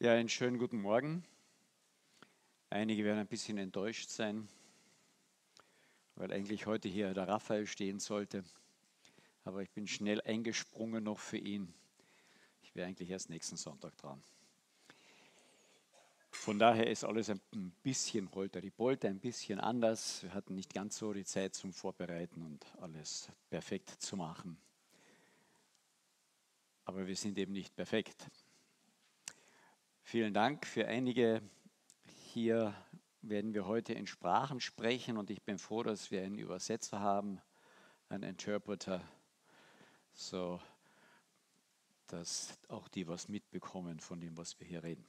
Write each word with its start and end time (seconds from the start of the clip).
Ja, 0.00 0.12
einen 0.12 0.28
schönen 0.28 0.58
guten 0.58 0.80
Morgen. 0.80 1.24
Einige 2.70 3.02
werden 3.02 3.18
ein 3.18 3.26
bisschen 3.26 3.58
enttäuscht 3.58 4.10
sein, 4.10 4.48
weil 6.14 6.32
eigentlich 6.32 6.66
heute 6.66 6.88
hier 6.88 7.12
der 7.14 7.26
Raphael 7.26 7.66
stehen 7.66 7.98
sollte. 7.98 8.44
Aber 9.42 9.60
ich 9.60 9.70
bin 9.72 9.88
schnell 9.88 10.20
eingesprungen 10.20 11.02
noch 11.02 11.18
für 11.18 11.38
ihn. 11.38 11.74
Ich 12.62 12.76
wäre 12.76 12.86
eigentlich 12.86 13.10
erst 13.10 13.28
nächsten 13.28 13.56
Sonntag 13.56 13.96
dran. 13.96 14.22
Von 16.30 16.60
daher 16.60 16.88
ist 16.88 17.02
alles 17.02 17.28
ein 17.30 17.72
bisschen 17.82 18.32
holter 18.32 18.60
die 18.60 18.70
Polter, 18.70 19.08
ein 19.08 19.18
bisschen 19.18 19.58
anders. 19.58 20.22
Wir 20.22 20.32
hatten 20.32 20.54
nicht 20.54 20.72
ganz 20.72 20.96
so 20.96 21.12
die 21.12 21.24
Zeit 21.24 21.56
zum 21.56 21.72
Vorbereiten 21.72 22.42
und 22.42 22.64
alles 22.80 23.30
perfekt 23.50 23.90
zu 23.98 24.16
machen. 24.16 24.60
Aber 26.84 27.04
wir 27.04 27.16
sind 27.16 27.36
eben 27.36 27.52
nicht 27.52 27.74
perfekt. 27.74 28.30
Vielen 30.10 30.32
Dank. 30.32 30.64
Für 30.64 30.88
einige 30.88 31.42
hier 32.32 32.74
werden 33.20 33.52
wir 33.52 33.66
heute 33.66 33.92
in 33.92 34.06
Sprachen 34.06 34.58
sprechen 34.58 35.18
und 35.18 35.28
ich 35.28 35.42
bin 35.42 35.58
froh, 35.58 35.82
dass 35.82 36.10
wir 36.10 36.22
einen 36.22 36.38
Übersetzer 36.38 37.00
haben, 37.00 37.42
einen 38.08 38.22
Interpreter, 38.22 39.02
so 40.14 40.62
dass 42.06 42.58
auch 42.68 42.88
die 42.88 43.06
was 43.06 43.28
mitbekommen 43.28 44.00
von 44.00 44.18
dem, 44.18 44.34
was 44.38 44.58
wir 44.58 44.66
hier 44.66 44.82
reden. 44.82 45.06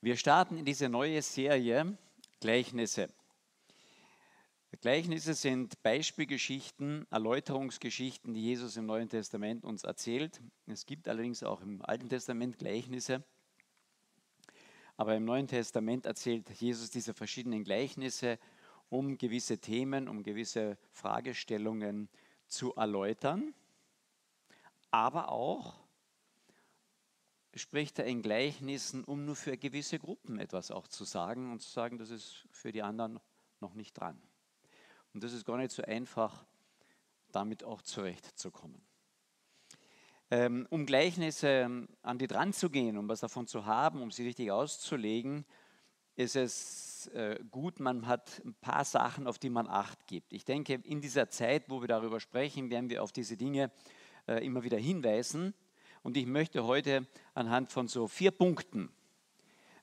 Wir 0.00 0.16
starten 0.16 0.56
in 0.56 0.64
diese 0.64 0.88
neue 0.88 1.22
Serie 1.22 1.96
Gleichnisse. 2.40 3.08
Gleichnisse 4.80 5.34
sind 5.34 5.82
Beispielgeschichten, 5.82 7.06
Erläuterungsgeschichten, 7.10 8.34
die 8.34 8.42
Jesus 8.42 8.76
im 8.76 8.86
Neuen 8.86 9.08
Testament 9.08 9.64
uns 9.64 9.84
erzählt. 9.84 10.40
Es 10.66 10.86
gibt 10.86 11.08
allerdings 11.08 11.42
auch 11.42 11.62
im 11.62 11.82
Alten 11.82 12.08
Testament 12.08 12.58
Gleichnisse. 12.58 13.24
Aber 14.96 15.14
im 15.14 15.24
Neuen 15.24 15.46
Testament 15.46 16.06
erzählt 16.06 16.50
Jesus 16.50 16.90
diese 16.90 17.14
verschiedenen 17.14 17.64
Gleichnisse, 17.64 18.38
um 18.88 19.18
gewisse 19.18 19.58
Themen, 19.58 20.08
um 20.08 20.22
gewisse 20.22 20.78
Fragestellungen 20.90 22.08
zu 22.46 22.74
erläutern. 22.74 23.54
Aber 24.90 25.30
auch 25.30 25.74
spricht 27.54 27.98
er 27.98 28.06
in 28.06 28.22
Gleichnissen, 28.22 29.04
um 29.04 29.24
nur 29.24 29.36
für 29.36 29.56
gewisse 29.56 29.98
Gruppen 29.98 30.38
etwas 30.38 30.70
auch 30.70 30.86
zu 30.88 31.04
sagen 31.04 31.52
und 31.52 31.62
zu 31.62 31.70
sagen, 31.70 31.98
das 31.98 32.10
ist 32.10 32.46
für 32.50 32.72
die 32.72 32.82
anderen 32.82 33.20
noch 33.60 33.74
nicht 33.74 33.94
dran. 33.94 34.20
Und 35.16 35.24
das 35.24 35.32
ist 35.32 35.46
gar 35.46 35.56
nicht 35.56 35.70
so 35.70 35.82
einfach, 35.82 36.44
damit 37.32 37.64
auch 37.64 37.80
zurechtzukommen. 37.80 38.82
Ähm, 40.30 40.66
um 40.68 40.84
Gleichnisse 40.84 41.48
ähm, 41.48 41.88
an 42.02 42.18
die 42.18 42.26
dran 42.26 42.52
zu 42.52 42.68
gehen, 42.68 42.98
um 42.98 43.08
was 43.08 43.20
davon 43.20 43.46
zu 43.46 43.64
haben, 43.64 44.02
um 44.02 44.10
sie 44.10 44.26
richtig 44.26 44.50
auszulegen, 44.50 45.46
ist 46.16 46.36
es 46.36 47.06
äh, 47.14 47.42
gut, 47.50 47.80
man 47.80 48.06
hat 48.06 48.42
ein 48.44 48.52
paar 48.60 48.84
Sachen, 48.84 49.26
auf 49.26 49.38
die 49.38 49.48
man 49.48 49.68
Acht 49.68 50.06
gibt. 50.06 50.34
Ich 50.34 50.44
denke, 50.44 50.74
in 50.84 51.00
dieser 51.00 51.30
Zeit, 51.30 51.70
wo 51.70 51.80
wir 51.80 51.88
darüber 51.88 52.20
sprechen, 52.20 52.68
werden 52.68 52.90
wir 52.90 53.02
auf 53.02 53.10
diese 53.10 53.38
Dinge 53.38 53.70
äh, 54.28 54.44
immer 54.44 54.64
wieder 54.64 54.76
hinweisen. 54.76 55.54
Und 56.02 56.18
ich 56.18 56.26
möchte 56.26 56.64
heute 56.64 57.06
anhand 57.32 57.72
von 57.72 57.88
so 57.88 58.06
vier 58.06 58.32
Punkten 58.32 58.92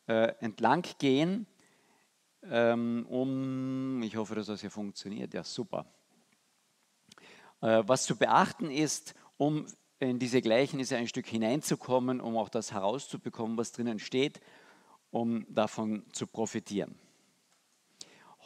äh, 0.06 0.32
entlang 0.42 0.86
gehen, 1.00 1.48
ähm, 2.50 3.06
um, 3.10 4.02
ich 4.04 4.16
hoffe, 4.16 4.36
dass 4.36 4.48
das 4.48 4.62
hier 4.62 4.72
funktioniert, 4.72 5.34
ja 5.34 5.44
super. 5.44 5.86
Äh, 7.62 7.84
was 7.86 8.06
zu 8.06 8.18
beachten 8.18 8.70
ist, 8.70 9.16
um 9.38 9.66
in 10.00 10.20
diese 10.20 10.42
Gleichnisse 10.42 10.98
ein 10.98 11.08
Stück 11.08 11.28
hineinzukommen, 11.28 12.20
um 12.20 12.38
auch 12.38 12.50
das 12.50 12.72
herauszubekommen, 12.74 13.58
was 13.58 13.72
drinnen 13.72 14.00
steht, 14.00 14.42
um 15.12 15.46
davon 15.50 16.04
zu 16.12 16.28
profitieren. 16.28 16.96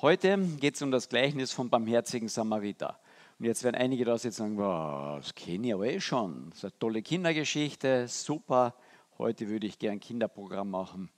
Heute 0.02 0.38
geht 0.60 0.76
es 0.76 0.82
um 0.84 0.92
das 0.92 1.10
Gleichnis 1.10 1.52
vom 1.52 1.70
barmherzigen 1.70 2.28
Samariter. 2.28 3.00
Und 3.40 3.46
jetzt 3.46 3.64
werden 3.64 3.76
einige 3.76 4.06
da 4.06 4.18
sitzen 4.18 4.58
sagen, 4.58 4.58
das 4.58 5.34
kenne 5.34 5.68
ich 5.68 5.74
aber 5.74 5.88
eh 5.88 6.00
schon. 6.00 6.50
Das 6.50 6.60
ist 6.60 6.66
eine 6.66 6.80
tolle 6.80 7.02
Kindergeschichte, 7.02 8.08
super. 8.08 8.76
Heute 9.18 9.48
würde 9.48 9.66
ich 9.66 9.80
gern 9.80 9.94
ein 9.94 10.00
Kinderprogramm 10.00 10.70
machen. 10.70 11.10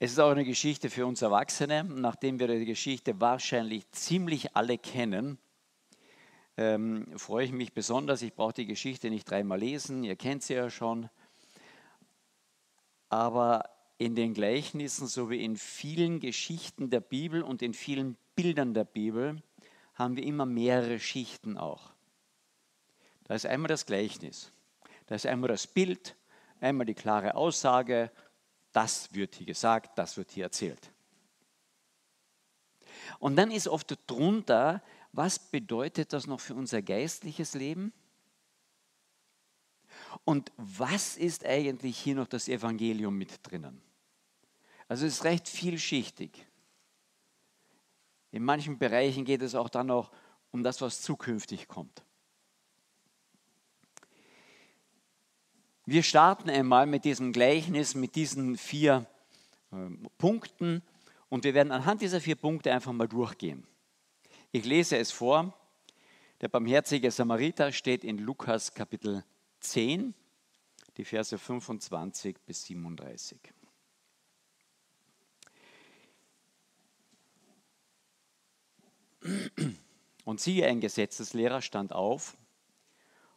Es 0.00 0.12
ist 0.12 0.20
auch 0.20 0.30
eine 0.30 0.44
Geschichte 0.44 0.90
für 0.90 1.06
uns 1.06 1.22
Erwachsene, 1.22 1.82
nachdem 1.82 2.38
wir 2.38 2.46
die 2.46 2.64
Geschichte 2.64 3.20
wahrscheinlich 3.20 3.90
ziemlich 3.90 4.54
alle 4.54 4.78
kennen. 4.78 5.38
Ähm, 6.56 7.18
freue 7.18 7.46
ich 7.46 7.50
mich 7.50 7.72
besonders. 7.72 8.22
Ich 8.22 8.32
brauche 8.32 8.52
die 8.52 8.66
Geschichte 8.66 9.10
nicht 9.10 9.28
dreimal 9.28 9.58
lesen, 9.58 10.04
ihr 10.04 10.14
kennt 10.14 10.44
sie 10.44 10.54
ja 10.54 10.70
schon. 10.70 11.10
Aber 13.08 13.68
in 13.96 14.14
den 14.14 14.34
Gleichnissen 14.34 15.08
sowie 15.08 15.42
in 15.42 15.56
vielen 15.56 16.20
Geschichten 16.20 16.90
der 16.90 17.00
Bibel 17.00 17.42
und 17.42 17.60
in 17.60 17.74
vielen 17.74 18.16
Bildern 18.36 18.74
der 18.74 18.84
Bibel 18.84 19.42
haben 19.94 20.14
wir 20.14 20.22
immer 20.22 20.46
mehrere 20.46 21.00
Schichten 21.00 21.58
auch. 21.58 21.90
Da 23.24 23.34
ist 23.34 23.46
einmal 23.46 23.68
das 23.68 23.84
Gleichnis, 23.84 24.52
da 25.06 25.16
ist 25.16 25.26
einmal 25.26 25.48
das 25.48 25.66
Bild, 25.66 26.14
einmal 26.60 26.86
die 26.86 26.94
klare 26.94 27.34
Aussage 27.34 28.12
das 28.78 29.12
wird 29.12 29.34
hier 29.34 29.46
gesagt, 29.46 29.98
das 29.98 30.16
wird 30.16 30.30
hier 30.30 30.44
erzählt. 30.44 30.92
Und 33.18 33.34
dann 33.34 33.50
ist 33.50 33.66
oft 33.66 33.98
drunter, 34.06 34.84
was 35.10 35.40
bedeutet 35.40 36.12
das 36.12 36.28
noch 36.28 36.38
für 36.38 36.54
unser 36.54 36.80
geistliches 36.80 37.54
Leben? 37.54 37.92
Und 40.24 40.52
was 40.56 41.16
ist 41.16 41.44
eigentlich 41.44 41.98
hier 41.98 42.14
noch 42.14 42.28
das 42.28 42.46
Evangelium 42.46 43.18
mit 43.18 43.40
drinnen? 43.42 43.82
Also 44.86 45.06
es 45.06 45.14
ist 45.14 45.24
recht 45.24 45.48
vielschichtig. 45.48 46.46
In 48.30 48.44
manchen 48.44 48.78
Bereichen 48.78 49.24
geht 49.24 49.42
es 49.42 49.56
auch 49.56 49.70
dann 49.70 49.88
noch 49.88 50.12
um 50.52 50.62
das, 50.62 50.80
was 50.80 51.02
zukünftig 51.02 51.66
kommt. 51.66 52.04
Wir 55.90 56.02
starten 56.02 56.50
einmal 56.50 56.84
mit 56.84 57.06
diesem 57.06 57.32
Gleichnis, 57.32 57.94
mit 57.94 58.14
diesen 58.14 58.58
vier 58.58 59.06
äh, 59.72 59.76
Punkten 60.18 60.82
und 61.30 61.44
wir 61.44 61.54
werden 61.54 61.72
anhand 61.72 62.02
dieser 62.02 62.20
vier 62.20 62.36
Punkte 62.36 62.74
einfach 62.74 62.92
mal 62.92 63.08
durchgehen. 63.08 63.66
Ich 64.52 64.66
lese 64.66 64.98
es 64.98 65.12
vor. 65.12 65.58
Der 66.42 66.48
barmherzige 66.48 67.10
Samariter 67.10 67.72
steht 67.72 68.04
in 68.04 68.18
Lukas 68.18 68.74
Kapitel 68.74 69.24
10, 69.60 70.12
die 70.98 71.06
Verse 71.06 71.38
25 71.38 72.36
bis 72.44 72.64
37. 72.64 73.40
Und 80.26 80.38
siehe, 80.38 80.66
ein 80.66 80.80
Gesetzeslehrer 80.80 81.62
stand 81.62 81.94
auf 81.94 82.36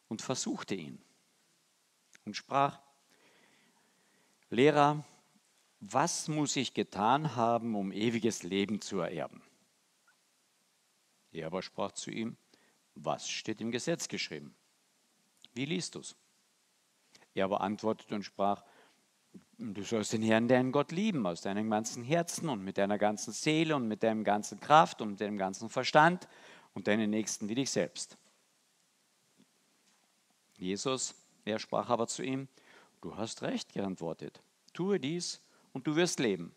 und 0.10 0.22
versuchte 0.22 0.76
ihn 0.76 1.02
und 2.32 2.36
sprach, 2.36 2.80
Lehrer, 4.50 5.04
was 5.82 6.30
muss 6.30 6.56
ich 6.56 6.74
getan 6.74 7.36
haben, 7.36 7.76
um 7.76 7.92
ewiges 7.92 8.44
Leben 8.44 8.80
zu 8.80 9.00
ererben? 9.00 9.42
Er 11.34 11.48
aber 11.48 11.62
sprach 11.62 11.92
zu 11.92 12.10
ihm, 12.10 12.38
was 12.96 13.30
steht 13.30 13.60
im 13.60 13.70
Gesetz 13.70 14.08
geschrieben? 14.08 14.56
Wie 15.54 15.66
liest 15.66 15.96
du 15.96 16.00
es? 16.00 16.16
Er 17.34 17.44
aber 17.44 17.60
antwortete 17.60 18.16
und 18.16 18.24
sprach, 18.24 18.64
du 19.58 19.84
sollst 19.84 20.14
den 20.14 20.24
Herrn, 20.24 20.48
deinen 20.48 20.72
Gott 20.72 20.94
lieben, 20.94 21.28
aus 21.28 21.42
deinem 21.42 21.70
ganzen 21.70 22.02
Herzen 22.02 22.48
und 22.48 22.64
mit 22.64 22.78
deiner 22.78 22.98
ganzen 22.98 23.34
Seele 23.34 23.76
und 23.76 23.90
mit 23.90 24.04
deinem 24.04 24.24
ganzen 24.24 24.58
Kraft 24.62 25.02
und 25.02 25.10
mit 25.10 25.20
deinem 25.20 25.38
ganzen 25.38 25.70
Verstand 25.70 26.30
und 26.76 26.88
deinen 26.88 27.10
Nächsten 27.10 27.50
wie 27.50 27.56
dich 27.56 27.72
selbst. 27.72 28.18
Jesus 30.56 31.21
er 31.46 31.60
sprach 31.60 31.90
aber 31.90 32.08
zu 32.08 32.24
ihm, 32.24 32.48
du 33.02 33.16
hast 33.16 33.42
recht 33.42 33.74
geantwortet, 33.74 34.42
tue 34.74 35.00
dies 35.00 35.42
und 35.74 35.88
du 35.88 35.96
wirst 35.96 36.20
leben. 36.20 36.54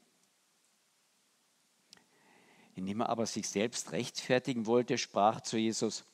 Indem 2.74 3.00
er 3.00 3.08
aber 3.08 3.26
sich 3.26 3.48
selbst 3.48 3.92
rechtfertigen 3.92 4.66
wollte, 4.66 4.98
sprach 4.98 5.40
zu 5.40 5.56
Jesus, 5.56 6.04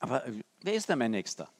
aber 0.00 0.24
wer 0.60 0.74
ist 0.74 0.88
denn 0.88 0.98
mein 0.98 1.10
Nächster? 1.10 1.50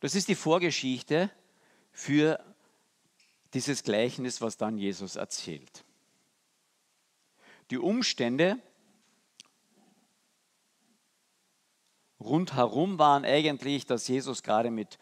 Das 0.00 0.14
ist 0.14 0.28
die 0.28 0.34
Vorgeschichte 0.34 1.30
für 1.92 2.44
dieses 3.54 3.82
Gleichnis, 3.82 4.40
was 4.40 4.56
dann 4.56 4.76
Jesus 4.76 5.16
erzählt. 5.16 5.84
Die 7.70 7.78
Umstände, 7.78 8.58
rundherum 12.26 12.98
waren 12.98 13.24
eigentlich, 13.24 13.86
dass 13.86 14.08
Jesus 14.08 14.42
gerade 14.42 14.70
mit 14.70 14.98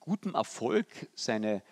gutem 0.00 0.34
Erfolg 0.34 0.86
seine 1.14 1.62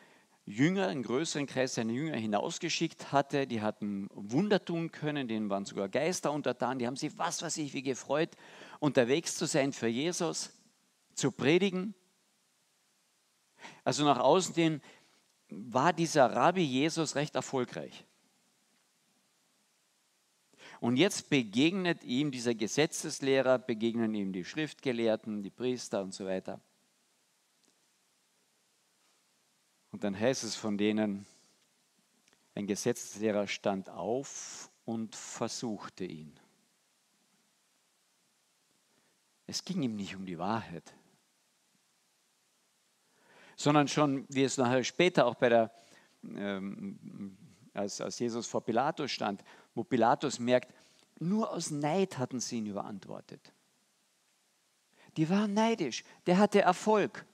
Jünger, 0.45 0.89
einen 0.89 1.03
größeren 1.03 1.47
Kreis 1.47 1.75
seiner 1.75 1.93
Jünger 1.93 2.17
hinausgeschickt 2.17 3.13
hatte. 3.13 3.47
Die 3.47 3.61
hatten 3.61 4.09
Wunder 4.15 4.65
tun 4.65 4.91
können, 4.91 5.29
denen 5.29 5.51
waren 5.51 5.67
sogar 5.67 5.89
Geister 5.89 6.33
untertan. 6.33 6.79
Die 6.79 6.87
haben 6.87 6.97
sich 6.97 7.19
was 7.19 7.43
weiß 7.43 7.59
ich 7.59 7.75
wie 7.75 7.83
gefreut, 7.83 8.31
unterwegs 8.81 9.37
zu 9.37 9.47
sein 9.47 9.73
für 9.73 9.89
Jesus. 9.89 10.53
zu 11.15 11.33
predigen. 11.33 11.95
Also 13.85 14.05
nach 14.05 14.21
außen 14.21 14.55
hin 14.55 14.81
war 15.49 15.93
dieser 15.93 16.33
Rabbi 16.33 16.63
Jesus 16.63 17.17
recht 17.17 17.35
erfolgreich. 17.35 18.05
Und 20.81 20.97
jetzt 20.97 21.29
begegnet 21.29 22.05
ihm 22.05 22.31
dieser 22.31 22.55
Gesetzeslehrer, 22.55 23.59
begegnen 23.59 24.15
ihm 24.15 24.33
die 24.33 24.45
Schriftgelehrten, 24.45 25.43
die 25.43 25.51
Priester 25.51 26.03
und 26.03 26.15
so 26.15 26.25
weiter. 26.27 26.61
Und 29.91 30.05
dann 30.05 30.19
heißt 30.19 30.45
es 30.45 30.55
von 30.55 30.79
denen, 30.79 31.27
ein 32.55 32.67
Gesetzeslehrer 32.67 33.47
stand 33.47 33.89
auf 33.89 34.71
und 34.85 35.17
versuchte 35.17 36.05
ihn. 36.05 36.39
Es 39.47 39.65
ging 39.65 39.83
ihm 39.83 39.97
nicht 39.97 40.15
um 40.15 40.27
die 40.27 40.39
Wahrheit, 40.39 40.95
sondern 43.57 43.89
schon, 43.89 44.27
wie 44.29 44.45
es 44.45 44.57
nachher 44.59 44.85
später 44.85 45.27
auch 45.27 45.37
bei 45.37 45.49
der, 45.49 45.73
ähm, 46.23 47.37
als, 47.73 48.01
als 48.01 48.19
Jesus 48.19 48.47
vor 48.47 48.65
Pilatus 48.65 49.11
stand, 49.11 49.43
wo 49.79 49.85
Pilatus 49.85 50.39
merkt, 50.41 50.75
nur 51.21 51.51
aus 51.51 51.71
Neid 51.71 52.19
hatten 52.19 52.41
sie 52.41 52.59
ihn 52.59 52.67
überantwortet. 52.67 53.53
Die 55.17 55.31
waren 55.31 55.55
neidisch, 55.55 56.05
der 56.27 56.39
hatte 56.39 56.61
Erfolg. 56.61 57.25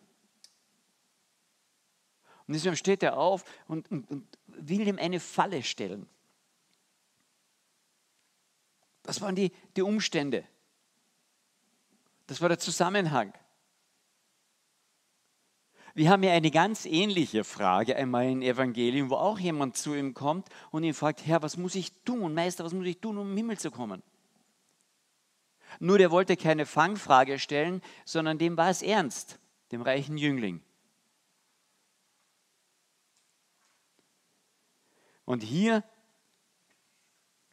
Und 2.46 2.54
deswegen 2.54 2.76
steht 2.76 3.02
er 3.02 3.16
auf 3.16 3.44
und, 3.66 3.90
und, 3.90 4.08
und 4.10 4.38
will 4.46 4.86
ihm 4.86 4.98
eine 4.98 5.20
Falle 5.20 5.62
stellen. 5.62 6.06
Das 9.02 9.20
waren 9.20 9.34
die, 9.34 9.50
die 9.76 9.82
Umstände. 9.82 10.46
Das 12.26 12.40
war 12.40 12.48
der 12.48 12.58
Zusammenhang. 12.58 13.32
Wir 15.94 16.10
haben 16.10 16.24
ja 16.24 16.32
eine 16.32 16.50
ganz 16.50 16.86
ähnliche 16.86 17.44
Frage 17.44 17.94
einmal 17.94 18.28
im 18.28 18.42
Evangelium, 18.42 19.10
wo 19.10 19.14
auch 19.14 19.38
jemand 19.38 19.76
zu 19.76 19.94
ihm 19.94 20.12
kommt 20.12 20.48
und 20.72 20.82
ihn 20.82 20.92
fragt, 20.92 21.24
Herr, 21.24 21.42
was 21.42 21.56
muss 21.56 21.76
ich 21.76 21.92
tun? 22.02 22.34
Meister, 22.34 22.64
was 22.64 22.72
muss 22.72 22.86
ich 22.86 22.98
tun, 22.98 23.16
um 23.16 23.30
im 23.30 23.36
Himmel 23.36 23.58
zu 23.58 23.70
kommen? 23.70 24.02
Nur 25.78 25.98
der 25.98 26.10
wollte 26.10 26.36
keine 26.36 26.66
Fangfrage 26.66 27.38
stellen, 27.38 27.80
sondern 28.04 28.38
dem 28.38 28.56
war 28.56 28.70
es 28.70 28.82
ernst, 28.82 29.38
dem 29.70 29.82
reichen 29.82 30.18
Jüngling. 30.18 30.60
Und 35.24 35.42
hier 35.42 35.84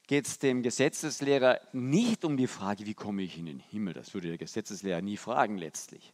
geht 0.07 0.27
es 0.27 0.39
dem 0.39 0.63
Gesetzeslehrer 0.63 1.61
nicht 1.73 2.25
um 2.25 2.37
die 2.37 2.47
Frage, 2.47 2.87
wie 2.87 2.95
komme 2.95 3.21
ich 3.21 3.37
in 3.37 3.45
den 3.45 3.59
Himmel. 3.59 3.93
Das 3.93 4.13
würde 4.15 4.29
der 4.29 4.37
Gesetzeslehrer 4.37 5.01
nie 5.01 5.17
fragen 5.17 5.57
letztlich. 5.57 6.11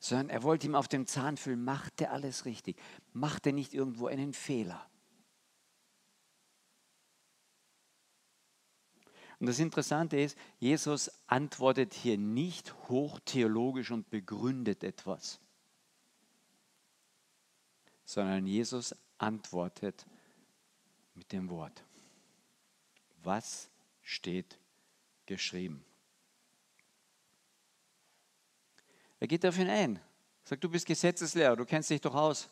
Sondern 0.00 0.30
er 0.30 0.42
wollte 0.42 0.66
ihm 0.66 0.74
auf 0.74 0.88
den 0.88 1.06
Zahn 1.06 1.36
fühlen, 1.36 1.64
macht 1.64 2.00
er 2.00 2.12
alles 2.12 2.44
richtig? 2.44 2.80
Macht 3.12 3.46
er 3.46 3.52
nicht 3.52 3.74
irgendwo 3.74 4.06
einen 4.06 4.32
Fehler? 4.32 4.88
Und 9.40 9.46
das 9.46 9.60
Interessante 9.60 10.18
ist, 10.18 10.36
Jesus 10.58 11.10
antwortet 11.28 11.94
hier 11.94 12.18
nicht 12.18 12.74
hochtheologisch 12.88 13.90
und 13.92 14.10
begründet 14.10 14.82
etwas, 14.82 15.40
sondern 18.04 18.46
Jesus 18.46 18.96
antwortet 19.18 20.06
mit 21.14 21.30
dem 21.32 21.50
Wort. 21.50 21.84
Was 23.22 23.70
steht 24.02 24.58
geschrieben? 25.26 25.84
Er 29.20 29.26
geht 29.26 29.44
auf 29.44 29.58
ihn 29.58 29.68
ein. 29.68 30.00
Sagt, 30.44 30.64
du 30.64 30.68
bist 30.68 30.86
Gesetzeslehrer, 30.86 31.56
du 31.56 31.64
kennst 31.64 31.90
dich 31.90 32.00
doch 32.00 32.14
aus. 32.14 32.48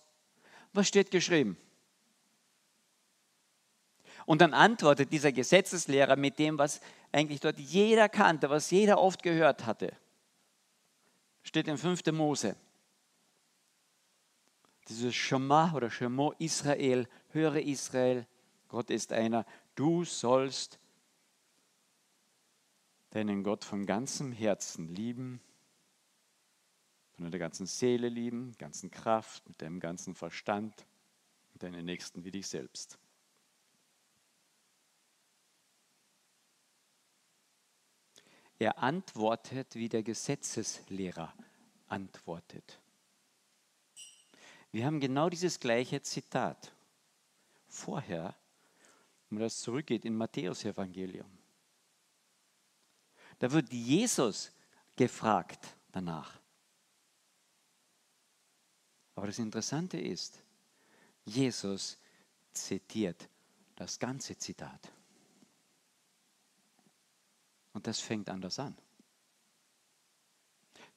Was 0.72 0.88
steht 0.88 1.10
geschrieben? 1.10 1.56
Und 4.26 4.40
dann 4.40 4.52
antwortet 4.52 5.12
dieser 5.12 5.32
Gesetzeslehrer 5.32 6.16
mit 6.16 6.38
dem, 6.38 6.58
was 6.58 6.80
eigentlich 7.12 7.40
dort 7.40 7.58
jeder 7.58 8.08
kannte, 8.08 8.50
was 8.50 8.70
jeder 8.70 8.98
oft 8.98 9.22
gehört 9.22 9.64
hatte. 9.64 9.96
Steht 11.42 11.68
in 11.68 11.78
5. 11.78 12.04
Mose. 12.06 12.56
Dieses 14.88 15.14
Shema 15.14 15.72
oder 15.74 15.90
Shemo 15.90 16.32
Israel, 16.38 17.08
höre 17.30 17.56
Israel, 17.56 18.26
Gott 18.68 18.90
ist 18.90 19.12
einer. 19.12 19.46
Du 19.76 20.04
sollst 20.04 20.78
deinen 23.10 23.44
Gott 23.44 23.64
von 23.64 23.86
ganzem 23.86 24.32
Herzen 24.32 24.94
lieben, 24.94 25.40
von 27.16 27.30
der 27.30 27.40
ganzen 27.40 27.66
Seele 27.66 28.08
lieben, 28.08 28.54
ganzen 28.58 28.90
Kraft, 28.90 29.48
mit 29.48 29.60
deinem 29.62 29.80
ganzen 29.80 30.14
Verstand 30.14 30.86
und 31.52 31.62
deinen 31.62 31.84
Nächsten 31.84 32.24
wie 32.24 32.30
dich 32.30 32.46
selbst. 32.46 32.98
Er 38.58 38.78
antwortet, 38.78 39.74
wie 39.74 39.88
der 39.88 40.02
Gesetzeslehrer 40.02 41.34
antwortet. 41.88 42.80
Wir 44.72 44.86
haben 44.86 45.00
genau 45.00 45.28
dieses 45.28 45.60
gleiche 45.60 46.00
Zitat. 46.02 46.74
Vorher 47.68 48.34
wenn 49.28 49.38
man 49.38 49.46
das 49.46 49.60
zurückgeht 49.60 50.04
in 50.04 50.16
Matthäus 50.16 50.64
Evangelium. 50.64 51.26
Da 53.38 53.50
wird 53.50 53.72
Jesus 53.72 54.52
gefragt 54.94 55.76
danach. 55.92 56.38
Aber 59.16 59.26
das 59.26 59.38
Interessante 59.38 59.98
ist, 59.98 60.42
Jesus 61.24 61.98
zitiert 62.52 63.28
das 63.74 63.98
ganze 63.98 64.36
Zitat. 64.36 64.92
Und 67.72 67.86
das 67.86 67.98
fängt 68.00 68.28
anders 68.30 68.58
an. 68.58 68.76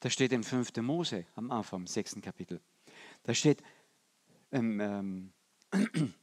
Da 0.01 0.09
steht 0.09 0.31
in 0.31 0.43
5. 0.43 0.77
Mose 0.77 1.25
am 1.35 1.49
Anfang, 1.51 1.81
im 1.81 1.87
sechsten 1.87 2.21
Kapitel. 2.21 2.61
Da 3.23 3.33
steht, 3.33 3.63
ähm, 4.51 4.79
ähm, 4.79 5.33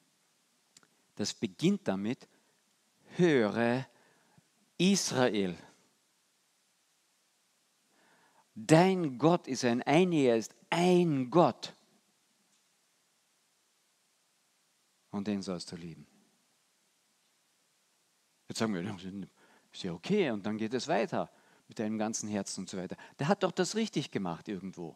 das 1.16 1.34
beginnt 1.34 1.88
damit, 1.88 2.28
höre 3.16 3.87
Israel. 4.78 5.56
Dein 8.54 9.18
Gott 9.18 9.47
ist 9.47 9.64
ein 9.64 9.82
Einiger, 9.82 10.37
ist 10.37 10.54
ein 10.70 11.30
Gott. 11.30 11.75
Und 15.16 15.26
den 15.26 15.40
sollst 15.40 15.73
du 15.73 15.76
lieben. 15.76 16.06
Jetzt 18.49 18.58
sagen 18.58 18.75
wir, 18.75 19.26
ist 19.73 19.82
ja 19.82 19.94
okay, 19.94 20.30
und 20.30 20.44
dann 20.44 20.58
geht 20.58 20.75
es 20.75 20.88
weiter 20.88 21.32
mit 21.68 21.78
deinem 21.78 21.96
ganzen 21.96 22.28
Herzen 22.28 22.61
und 22.61 22.68
so 22.68 22.76
weiter. 22.76 22.99
Der 23.18 23.26
hat 23.26 23.42
doch 23.42 23.52
das 23.52 23.76
richtig 23.76 24.11
gemacht 24.11 24.46
irgendwo. 24.46 24.94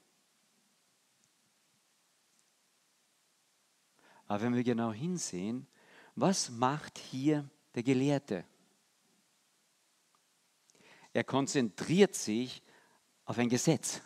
Aber 4.26 4.42
wenn 4.42 4.54
wir 4.54 4.62
genau 4.62 4.92
hinsehen, 4.92 5.66
was 6.16 6.50
macht 6.50 6.98
hier 6.98 7.48
der 7.74 7.82
Gelehrte? 7.82 8.44
Er 11.14 11.24
konzentriert 11.24 12.14
sich 12.14 12.62
auf 13.24 13.38
ein 13.38 13.48
Gesetz. 13.48 14.02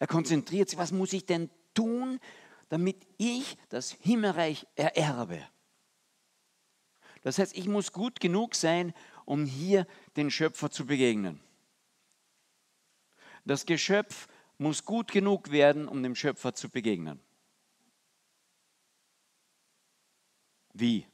Er 0.00 0.08
konzentriert 0.08 0.68
sich, 0.68 0.78
was 0.78 0.90
muss 0.90 1.12
ich 1.12 1.24
denn 1.24 1.48
tun, 1.74 2.20
damit 2.68 3.06
ich 3.18 3.56
das 3.68 3.92
Himmelreich 3.92 4.66
ererbe? 4.76 5.46
Das 7.22 7.38
heißt, 7.38 7.56
ich 7.56 7.66
muss 7.66 7.92
gut 7.92 8.20
genug 8.20 8.54
sein, 8.54 8.94
um 9.24 9.44
hier 9.44 9.86
den 10.16 10.30
Schöpfer 10.30 10.70
zu 10.70 10.86
begegnen. 10.86 11.40
Das 13.44 13.66
Geschöpf 13.66 14.28
muss 14.58 14.84
gut 14.84 15.10
genug 15.10 15.50
werden, 15.50 15.88
um 15.88 16.02
dem 16.02 16.14
Schöpfer 16.14 16.54
zu 16.54 16.68
begegnen. 16.68 17.20
Wie? 20.72 21.06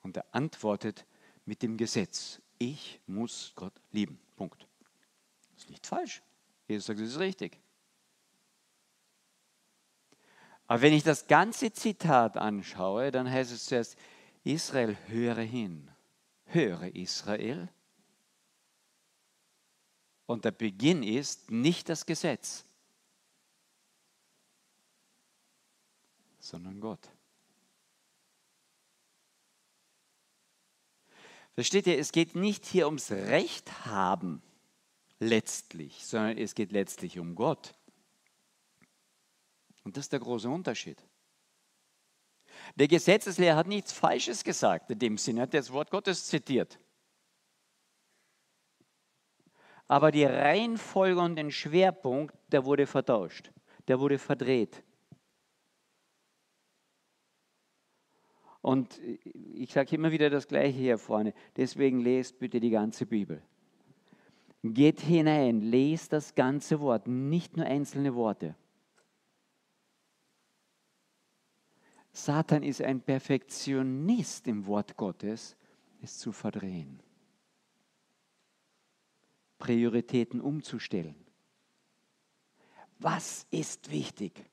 Und 0.00 0.16
er 0.16 0.26
antwortet 0.34 1.06
mit 1.44 1.62
dem 1.62 1.76
Gesetz. 1.76 2.40
Ich 2.58 3.00
muss 3.06 3.52
Gott 3.54 3.74
lieben. 3.90 4.18
Punkt. 4.36 4.66
Das 5.54 5.64
ist 5.64 5.70
nicht 5.70 5.86
falsch. 5.86 6.22
Jesus 6.66 6.86
sagt, 6.86 7.00
das 7.00 7.08
ist 7.08 7.18
richtig. 7.18 7.58
Aber 10.68 10.82
wenn 10.82 10.92
ich 10.92 11.02
das 11.02 11.26
ganze 11.26 11.72
Zitat 11.72 12.36
anschaue, 12.36 13.10
dann 13.10 13.28
heißt 13.28 13.50
es 13.50 13.64
zuerst, 13.64 13.96
Israel, 14.44 14.96
höre 15.06 15.40
hin. 15.40 15.90
Höre 16.44 16.94
Israel. 16.94 17.68
Und 20.26 20.44
der 20.44 20.50
Beginn 20.50 21.02
ist 21.02 21.50
nicht 21.50 21.88
das 21.88 22.04
Gesetz, 22.04 22.66
sondern 26.38 26.80
Gott. 26.80 27.08
Versteht 31.54 31.86
ihr, 31.86 31.98
es 31.98 32.12
geht 32.12 32.36
nicht 32.36 32.66
hier 32.66 32.86
ums 32.86 33.10
Recht 33.10 33.86
haben 33.86 34.42
letztlich, 35.18 36.04
sondern 36.06 36.36
es 36.36 36.54
geht 36.54 36.72
letztlich 36.72 37.18
um 37.18 37.34
Gott. 37.34 37.77
Und 39.88 39.96
das 39.96 40.04
ist 40.04 40.12
der 40.12 40.20
große 40.20 40.50
Unterschied. 40.50 41.02
Der 42.76 42.88
Gesetzeslehrer 42.88 43.56
hat 43.56 43.68
nichts 43.68 43.90
Falsches 43.90 44.44
gesagt 44.44 44.90
in 44.90 44.98
dem 44.98 45.16
Sinne, 45.16 45.40
er 45.40 45.42
hat 45.44 45.54
das 45.54 45.72
Wort 45.72 45.90
Gottes 45.90 46.26
zitiert. 46.26 46.78
Aber 49.86 50.12
die 50.12 50.26
Reihenfolge 50.26 51.18
und 51.18 51.36
den 51.36 51.50
Schwerpunkt, 51.50 52.36
der 52.48 52.66
wurde 52.66 52.86
vertauscht, 52.86 53.50
der 53.88 53.98
wurde 53.98 54.18
verdreht. 54.18 54.84
Und 58.60 59.00
ich 59.54 59.72
sage 59.72 59.96
immer 59.96 60.12
wieder 60.12 60.28
das 60.28 60.48
Gleiche 60.48 60.76
hier 60.76 60.98
vorne. 60.98 61.32
Deswegen 61.56 62.00
lest 62.00 62.38
bitte 62.38 62.60
die 62.60 62.68
ganze 62.68 63.06
Bibel. 63.06 63.42
Geht 64.62 65.00
hinein, 65.00 65.62
lest 65.62 66.12
das 66.12 66.34
ganze 66.34 66.78
Wort, 66.80 67.06
nicht 67.08 67.56
nur 67.56 67.64
einzelne 67.64 68.14
Worte. 68.14 68.54
Satan 72.24 72.64
ist 72.64 72.82
ein 72.82 73.00
Perfektionist 73.00 74.48
im 74.48 74.66
Wort 74.66 74.96
Gottes, 74.96 75.56
es 76.02 76.18
zu 76.18 76.32
verdrehen. 76.32 77.00
Prioritäten 79.58 80.40
umzustellen. 80.40 81.14
Was 82.98 83.46
ist 83.52 83.90
wichtig? 83.92 84.44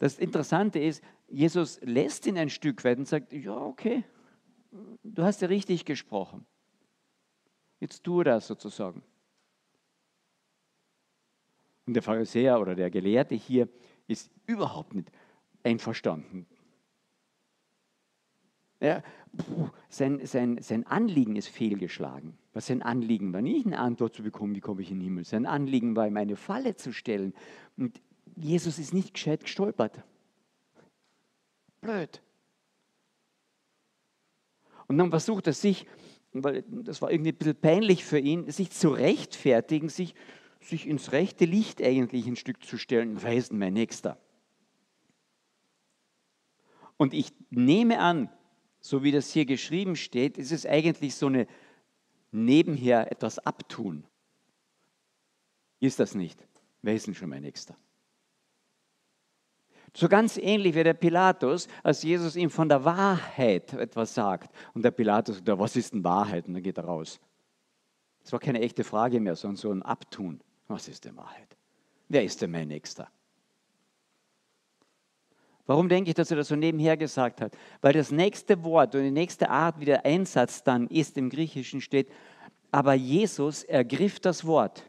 Das 0.00 0.18
Interessante 0.18 0.80
ist, 0.80 1.04
Jesus 1.28 1.80
lässt 1.82 2.26
ihn 2.26 2.36
ein 2.36 2.50
Stück 2.50 2.82
weit 2.84 2.98
und 2.98 3.06
sagt, 3.06 3.32
ja, 3.32 3.56
okay, 3.56 4.04
du 5.04 5.22
hast 5.22 5.40
ja 5.40 5.46
richtig 5.46 5.84
gesprochen. 5.84 6.44
Jetzt 7.78 8.02
tue 8.02 8.24
das 8.24 8.48
sozusagen. 8.48 9.04
Und 11.86 11.94
der 11.94 12.02
Pharisäer 12.02 12.60
oder 12.60 12.74
der 12.74 12.90
Gelehrte 12.90 13.36
hier 13.36 13.68
ist 14.06 14.30
überhaupt 14.46 14.94
nicht 14.94 15.10
einverstanden. 15.62 16.46
Ja, 18.80 19.02
sein, 19.88 20.24
sein, 20.26 20.58
sein 20.60 20.86
Anliegen 20.86 21.36
ist 21.36 21.48
fehlgeschlagen. 21.48 22.36
Was 22.52 22.66
sein 22.66 22.82
Anliegen 22.82 23.32
war, 23.32 23.42
nicht 23.42 23.66
eine 23.66 23.78
Antwort 23.78 24.14
zu 24.14 24.22
bekommen, 24.22 24.54
wie 24.54 24.60
komme 24.60 24.82
ich 24.82 24.90
in 24.90 24.98
den 24.98 25.04
Himmel. 25.04 25.24
Sein 25.24 25.46
Anliegen 25.46 25.96
war, 25.96 26.06
ihm 26.06 26.16
eine 26.16 26.36
Falle 26.36 26.76
zu 26.76 26.92
stellen. 26.92 27.34
Und 27.76 28.00
Jesus 28.36 28.78
ist 28.78 28.92
nicht 28.92 29.14
gescheit 29.14 29.44
gestolpert. 29.44 30.02
Blöd. 31.80 32.22
Und 34.88 34.98
dann 34.98 35.10
versucht 35.10 35.46
er 35.46 35.52
sich, 35.52 35.86
weil 36.32 36.62
das 36.68 37.02
war 37.02 37.10
irgendwie 37.10 37.32
ein 37.32 37.36
bisschen 37.36 37.56
peinlich 37.56 38.04
für 38.04 38.18
ihn, 38.18 38.50
sich 38.50 38.70
zu 38.70 38.90
rechtfertigen, 38.90 39.88
sich, 39.88 40.14
sich 40.66 40.86
ins 40.86 41.12
rechte 41.12 41.44
Licht 41.44 41.82
eigentlich 41.82 42.26
ein 42.26 42.36
Stück 42.36 42.64
zu 42.64 42.78
stellen. 42.78 43.22
Wer 43.22 43.34
ist 43.34 43.50
denn 43.50 43.58
mein 43.58 43.74
Nächster? 43.74 44.18
Und 46.96 47.12
ich 47.14 47.32
nehme 47.50 47.98
an, 48.00 48.30
so 48.80 49.02
wie 49.02 49.12
das 49.12 49.30
hier 49.32 49.46
geschrieben 49.46 49.96
steht, 49.96 50.38
ist 50.38 50.52
es 50.52 50.66
eigentlich 50.66 51.14
so 51.14 51.26
eine 51.26 51.46
nebenher 52.30 53.10
etwas 53.10 53.38
abtun. 53.38 54.04
Ist 55.80 56.00
das 56.00 56.14
nicht? 56.14 56.46
Wer 56.82 56.94
ist 56.94 57.06
denn 57.06 57.14
schon 57.14 57.28
mein 57.28 57.42
Nächster? 57.42 57.76
So 59.94 60.08
ganz 60.08 60.36
ähnlich 60.36 60.74
wie 60.74 60.84
der 60.84 60.94
Pilatus, 60.94 61.68
als 61.82 62.02
Jesus 62.02 62.36
ihm 62.36 62.50
von 62.50 62.68
der 62.68 62.84
Wahrheit 62.84 63.72
etwas 63.72 64.14
sagt. 64.14 64.54
Und 64.74 64.82
der 64.82 64.90
Pilatus 64.90 65.36
sagt, 65.36 65.48
was 65.58 65.74
ist 65.74 65.94
denn 65.94 66.04
Wahrheit? 66.04 66.46
Und 66.46 66.54
dann 66.54 66.62
geht 66.62 66.76
er 66.76 66.84
raus. 66.84 67.18
Das 68.20 68.32
war 68.32 68.40
keine 68.40 68.60
echte 68.60 68.84
Frage 68.84 69.20
mehr, 69.20 69.36
sondern 69.36 69.56
so 69.56 69.70
ein 69.70 69.82
Abtun. 69.82 70.42
Was 70.68 70.88
ist 70.88 71.04
denn 71.04 71.16
Wahrheit? 71.16 71.56
Wer 72.08 72.24
ist 72.24 72.40
denn 72.40 72.50
mein 72.50 72.68
Nächster? 72.68 73.08
Warum 75.66 75.88
denke 75.88 76.10
ich, 76.10 76.14
dass 76.14 76.30
er 76.30 76.36
das 76.36 76.48
so 76.48 76.56
nebenher 76.56 76.96
gesagt 76.96 77.40
hat? 77.40 77.56
Weil 77.80 77.92
das 77.92 78.12
nächste 78.12 78.62
Wort 78.62 78.94
und 78.94 79.02
die 79.02 79.10
nächste 79.10 79.50
Art, 79.50 79.80
wie 79.80 79.84
der 79.84 80.04
Einsatz 80.04 80.62
dann 80.62 80.86
ist 80.88 81.16
im 81.16 81.28
Griechischen 81.28 81.80
steht, 81.80 82.08
aber 82.70 82.94
Jesus 82.94 83.64
ergriff 83.64 84.20
das 84.20 84.44
Wort. 84.44 84.88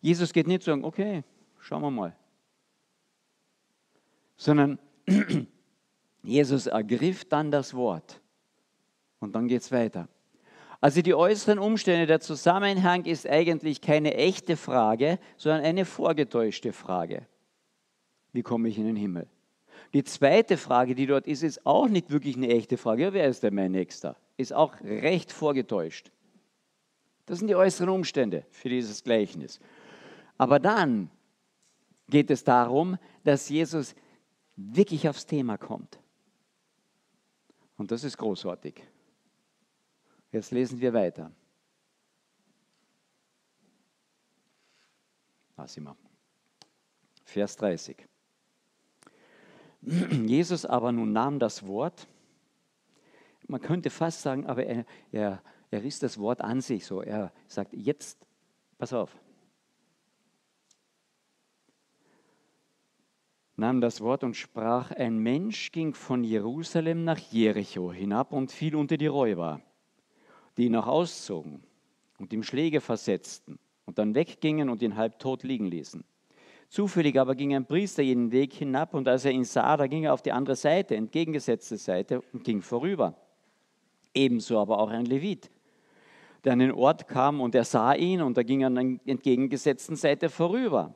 Jesus 0.00 0.32
geht 0.32 0.46
nicht 0.46 0.62
sagen, 0.62 0.84
okay, 0.84 1.24
schauen 1.58 1.82
wir 1.82 1.90
mal 1.90 2.16
sondern 4.36 4.78
Jesus 6.22 6.66
ergriff 6.66 7.24
dann 7.24 7.50
das 7.50 7.74
Wort. 7.74 8.20
Und 9.20 9.34
dann 9.34 9.48
geht 9.48 9.62
es 9.62 9.72
weiter. 9.72 10.08
Also 10.84 11.00
die 11.00 11.14
äußeren 11.14 11.58
Umstände, 11.58 12.04
der 12.04 12.20
Zusammenhang 12.20 13.06
ist 13.06 13.26
eigentlich 13.26 13.80
keine 13.80 14.16
echte 14.16 14.54
Frage, 14.54 15.18
sondern 15.38 15.64
eine 15.64 15.86
vorgetäuschte 15.86 16.74
Frage. 16.74 17.26
Wie 18.34 18.42
komme 18.42 18.68
ich 18.68 18.76
in 18.76 18.84
den 18.84 18.96
Himmel? 18.96 19.26
Die 19.94 20.04
zweite 20.04 20.58
Frage, 20.58 20.94
die 20.94 21.06
dort 21.06 21.26
ist, 21.26 21.42
ist 21.42 21.64
auch 21.64 21.88
nicht 21.88 22.10
wirklich 22.10 22.36
eine 22.36 22.50
echte 22.50 22.76
Frage. 22.76 23.04
Ja, 23.04 23.12
wer 23.14 23.26
ist 23.28 23.42
denn 23.42 23.54
mein 23.54 23.72
Nächster? 23.72 24.14
Ist 24.36 24.52
auch 24.52 24.78
recht 24.82 25.32
vorgetäuscht. 25.32 26.12
Das 27.24 27.38
sind 27.38 27.48
die 27.48 27.56
äußeren 27.56 27.88
Umstände 27.88 28.44
für 28.50 28.68
dieses 28.68 29.02
Gleichnis. 29.02 29.60
Aber 30.36 30.60
dann 30.60 31.08
geht 32.10 32.30
es 32.30 32.44
darum, 32.44 32.98
dass 33.22 33.48
Jesus 33.48 33.94
wirklich 34.54 35.08
aufs 35.08 35.24
Thema 35.24 35.56
kommt. 35.56 35.98
Und 37.78 37.90
das 37.90 38.04
ist 38.04 38.18
großartig. 38.18 38.84
Jetzt 40.34 40.50
lesen 40.50 40.80
wir 40.80 40.92
weiter. 40.92 41.30
Da 45.54 45.68
sind 45.68 45.84
wir. 45.84 45.96
Vers 47.22 47.56
30. 47.56 48.04
Jesus 50.26 50.66
aber 50.66 50.90
nun 50.90 51.12
nahm 51.12 51.38
das 51.38 51.64
Wort, 51.64 52.08
man 53.46 53.60
könnte 53.60 53.90
fast 53.90 54.22
sagen, 54.22 54.44
aber 54.46 54.66
er, 54.66 54.84
er, 55.12 55.40
er 55.70 55.84
riss 55.84 56.00
das 56.00 56.18
Wort 56.18 56.40
an 56.40 56.60
sich 56.60 56.84
so. 56.84 57.00
Er 57.00 57.32
sagt, 57.46 57.72
jetzt, 57.72 58.26
pass 58.76 58.92
auf, 58.92 59.16
nahm 63.54 63.80
das 63.80 64.00
Wort 64.00 64.24
und 64.24 64.34
sprach, 64.34 64.90
ein 64.90 65.16
Mensch 65.16 65.70
ging 65.70 65.94
von 65.94 66.24
Jerusalem 66.24 67.04
nach 67.04 67.18
Jericho 67.18 67.92
hinab 67.92 68.32
und 68.32 68.50
fiel 68.50 68.74
unter 68.74 68.96
die 68.96 69.06
Räuber, 69.06 69.62
die 70.56 70.66
ihn 70.66 70.72
noch 70.72 70.86
auszogen 70.86 71.62
und 72.18 72.32
ihm 72.32 72.42
Schläge 72.42 72.80
versetzten 72.80 73.58
und 73.86 73.98
dann 73.98 74.14
weggingen 74.14 74.68
und 74.68 74.82
ihn 74.82 74.96
halb 74.96 75.18
tot 75.18 75.42
liegen 75.42 75.66
ließen. 75.66 76.04
Zufällig 76.68 77.18
aber 77.20 77.34
ging 77.34 77.54
ein 77.54 77.66
Priester 77.66 78.02
jeden 78.02 78.32
Weg 78.32 78.52
hinab 78.54 78.94
und 78.94 79.06
als 79.06 79.24
er 79.24 79.32
ihn 79.32 79.44
sah, 79.44 79.76
da 79.76 79.86
ging 79.86 80.04
er 80.04 80.14
auf 80.14 80.22
die 80.22 80.32
andere 80.32 80.56
Seite, 80.56 80.96
entgegengesetzte 80.96 81.76
Seite 81.76 82.22
und 82.32 82.44
ging 82.44 82.62
vorüber. 82.62 83.14
Ebenso 84.14 84.58
aber 84.58 84.78
auch 84.78 84.90
ein 84.90 85.04
Levit, 85.04 85.50
der 86.42 86.54
an 86.54 86.58
den 86.60 86.72
Ort 86.72 87.06
kam 87.06 87.40
und 87.40 87.54
er 87.54 87.64
sah 87.64 87.94
ihn 87.94 88.22
und 88.22 88.36
er 88.36 88.44
ging 88.44 88.64
an 88.64 88.74
der 88.74 88.84
entgegengesetzten 89.06 89.96
Seite 89.96 90.28
vorüber. 90.28 90.94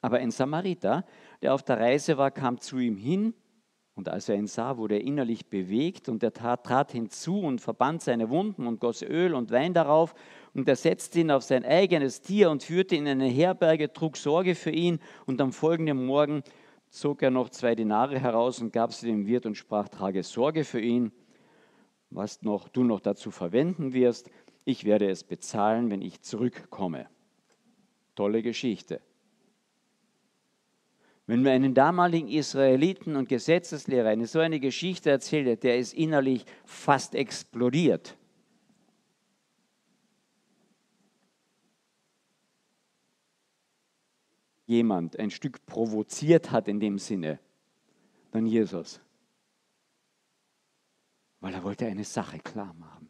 Aber 0.00 0.18
ein 0.18 0.30
Samariter, 0.30 1.04
der 1.42 1.54
auf 1.54 1.62
der 1.62 1.80
Reise 1.80 2.18
war, 2.18 2.30
kam 2.30 2.58
zu 2.58 2.78
ihm 2.78 2.96
hin 2.96 3.34
und 3.94 4.08
als 4.08 4.28
er 4.28 4.34
ihn 4.34 4.48
sah, 4.48 4.76
wurde 4.76 4.96
er 4.96 5.04
innerlich 5.04 5.46
bewegt 5.46 6.08
und 6.08 6.22
er 6.22 6.32
trat 6.32 6.90
hinzu 6.90 7.40
und 7.40 7.60
verband 7.60 8.02
seine 8.02 8.28
Wunden 8.28 8.66
und 8.66 8.80
goss 8.80 9.02
Öl 9.02 9.34
und 9.34 9.50
Wein 9.52 9.72
darauf 9.72 10.14
und 10.52 10.68
er 10.68 10.76
setzte 10.76 11.20
ihn 11.20 11.30
auf 11.30 11.44
sein 11.44 11.64
eigenes 11.64 12.20
Tier 12.20 12.50
und 12.50 12.64
führte 12.64 12.96
ihn 12.96 13.06
in 13.06 13.20
eine 13.20 13.30
Herberge, 13.30 13.92
trug 13.92 14.16
Sorge 14.16 14.56
für 14.56 14.70
ihn 14.70 14.98
und 15.26 15.40
am 15.40 15.52
folgenden 15.52 16.04
Morgen 16.06 16.42
zog 16.90 17.22
er 17.22 17.30
noch 17.30 17.50
zwei 17.50 17.74
Dinare 17.74 18.18
heraus 18.18 18.60
und 18.60 18.72
gab 18.72 18.92
sie 18.92 19.06
dem 19.06 19.26
Wirt 19.26 19.46
und 19.46 19.56
sprach, 19.56 19.88
trage 19.88 20.22
Sorge 20.22 20.64
für 20.64 20.80
ihn, 20.80 21.12
was 22.10 22.42
noch, 22.42 22.68
du 22.68 22.82
noch 22.82 23.00
dazu 23.00 23.30
verwenden 23.30 23.92
wirst. 23.92 24.30
Ich 24.64 24.84
werde 24.84 25.08
es 25.08 25.24
bezahlen, 25.24 25.90
wenn 25.90 26.02
ich 26.02 26.20
zurückkomme. 26.22 27.06
Tolle 28.14 28.42
Geschichte. 28.42 29.00
Wenn 31.26 31.42
man 31.42 31.52
einen 31.52 31.74
damaligen 31.74 32.28
Israeliten 32.28 33.16
und 33.16 33.28
Gesetzeslehrer 33.28 34.10
eine 34.10 34.26
so 34.26 34.40
eine 34.40 34.60
Geschichte 34.60 35.10
erzählt, 35.10 35.62
der 35.62 35.78
ist 35.78 35.94
innerlich 35.94 36.44
fast 36.66 37.14
explodiert. 37.14 38.18
Jemand 44.66 45.18
ein 45.18 45.30
Stück 45.30 45.64
provoziert 45.66 46.50
hat 46.50 46.68
in 46.68 46.80
dem 46.80 46.98
Sinne, 46.98 47.38
dann 48.30 48.46
Jesus. 48.46 49.00
Weil 51.40 51.54
er 51.54 51.62
wollte 51.62 51.86
eine 51.86 52.04
Sache 52.04 52.38
klar 52.38 52.74
machen. 52.74 53.08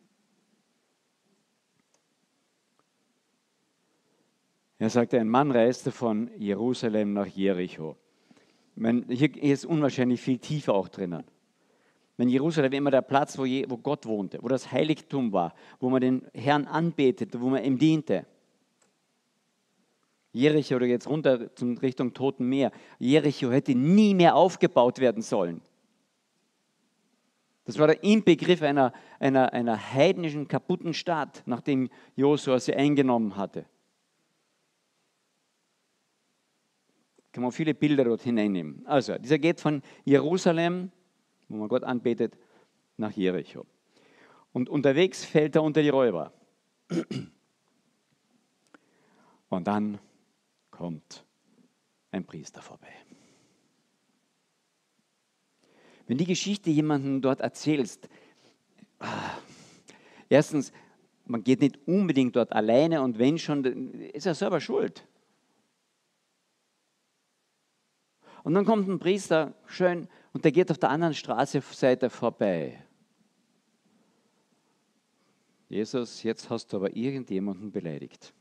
Er 4.78 4.90
sagte, 4.90 5.18
ein 5.18 5.28
Mann 5.28 5.50
reiste 5.50 5.92
von 5.92 6.30
Jerusalem 6.36 7.12
nach 7.12 7.26
Jericho. 7.26 7.96
Meine, 8.76 9.04
hier 9.08 9.36
ist 9.42 9.64
unwahrscheinlich 9.64 10.20
viel 10.20 10.38
tiefer 10.38 10.74
auch 10.74 10.88
drinnen. 10.88 11.24
Wenn 12.16 12.28
Jerusalem 12.28 12.72
immer 12.72 12.90
der 12.90 13.02
Platz, 13.02 13.38
wo, 13.38 13.44
je, 13.44 13.66
wo 13.68 13.76
Gott 13.76 14.06
wohnte, 14.06 14.38
wo 14.40 14.48
das 14.48 14.70
Heiligtum 14.70 15.32
war, 15.32 15.54
wo 15.80 15.90
man 15.90 16.00
den 16.00 16.22
Herrn 16.32 16.66
anbetete, 16.66 17.40
wo 17.40 17.48
man 17.48 17.64
ihm 17.64 17.78
diente. 17.78 18.26
Jericho 20.32 20.76
oder 20.76 20.86
jetzt 20.86 21.08
runter 21.08 21.54
zum 21.54 21.76
Richtung 21.78 22.12
Toten 22.12 22.48
Meer. 22.48 22.72
Jericho 22.98 23.50
hätte 23.50 23.74
nie 23.74 24.14
mehr 24.14 24.34
aufgebaut 24.34 24.98
werden 24.98 25.22
sollen. 25.22 25.60
Das 27.64 27.78
war 27.78 27.86
der 27.86 28.02
Inbegriff 28.02 28.60
einer, 28.62 28.92
einer, 29.18 29.52
einer 29.52 29.92
heidnischen, 29.94 30.48
kaputten 30.48 30.92
Stadt, 30.92 31.42
nachdem 31.46 31.88
Josua 32.14 32.58
sie 32.58 32.74
eingenommen 32.74 33.36
hatte. 33.36 33.64
Kann 37.34 37.42
man 37.42 37.50
viele 37.50 37.74
Bilder 37.74 38.04
dort 38.04 38.22
hineinnehmen. 38.22 38.86
Also, 38.86 39.18
dieser 39.18 39.40
geht 39.40 39.60
von 39.60 39.82
Jerusalem, 40.04 40.92
wo 41.48 41.56
man 41.56 41.68
Gott 41.68 41.82
anbetet, 41.82 42.38
nach 42.96 43.10
Jericho. 43.10 43.66
Und 44.52 44.68
unterwegs 44.68 45.24
fällt 45.24 45.56
er 45.56 45.64
unter 45.64 45.82
die 45.82 45.88
Räuber. 45.88 46.32
Und 49.48 49.66
dann 49.66 49.98
kommt 50.70 51.24
ein 52.12 52.24
Priester 52.24 52.62
vorbei. 52.62 52.94
Wenn 56.06 56.18
die 56.18 56.26
Geschichte 56.26 56.70
jemandem 56.70 57.20
dort 57.20 57.40
erzählst, 57.40 58.08
ah, 59.00 59.38
erstens, 60.28 60.72
man 61.26 61.42
geht 61.42 61.62
nicht 61.62 61.80
unbedingt 61.88 62.36
dort 62.36 62.52
alleine 62.52 63.02
und 63.02 63.18
wenn 63.18 63.38
schon, 63.38 63.64
ist 64.12 64.26
er 64.26 64.36
selber 64.36 64.60
schuld. 64.60 65.04
Und 68.44 68.54
dann 68.54 68.64
kommt 68.64 68.88
ein 68.88 69.00
Priester, 69.00 69.54
schön, 69.66 70.06
und 70.32 70.44
der 70.44 70.52
geht 70.52 70.70
auf 70.70 70.78
der 70.78 70.90
anderen 70.90 71.14
Straßenseite 71.14 72.08
vorbei. 72.10 72.80
Jesus, 75.68 76.22
jetzt 76.22 76.48
hast 76.48 76.72
du 76.72 76.76
aber 76.76 76.94
irgendjemanden 76.94 77.72
beleidigt. 77.72 78.32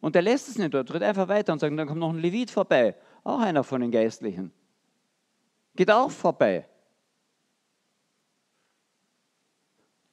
Und 0.00 0.14
er 0.14 0.22
lässt 0.22 0.48
es 0.48 0.58
nicht 0.58 0.74
dort, 0.74 0.88
tritt 0.88 1.02
einfach 1.02 1.28
weiter 1.28 1.54
und 1.54 1.60
sagt, 1.60 1.78
dann 1.78 1.88
kommt 1.88 2.00
noch 2.00 2.12
ein 2.12 2.18
Levit 2.18 2.50
vorbei 2.50 2.94
auch 3.24 3.40
einer 3.40 3.64
von 3.64 3.80
den 3.80 3.90
Geistlichen. 3.90 4.52
Geht 5.74 5.90
auch 5.90 6.10
vorbei. 6.10 6.66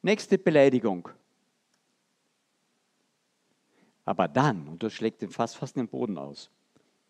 Nächste 0.01 0.37
Beleidigung. 0.37 1.09
Aber 4.07 4.29
dann, 4.29 4.69
und 4.69 4.81
das 4.81 4.93
schlägt 4.93 5.21
den 5.21 5.29
fast, 5.29 5.57
fast 5.57 5.75
den 5.75 5.89
Boden 5.89 6.17
aus, 6.17 6.49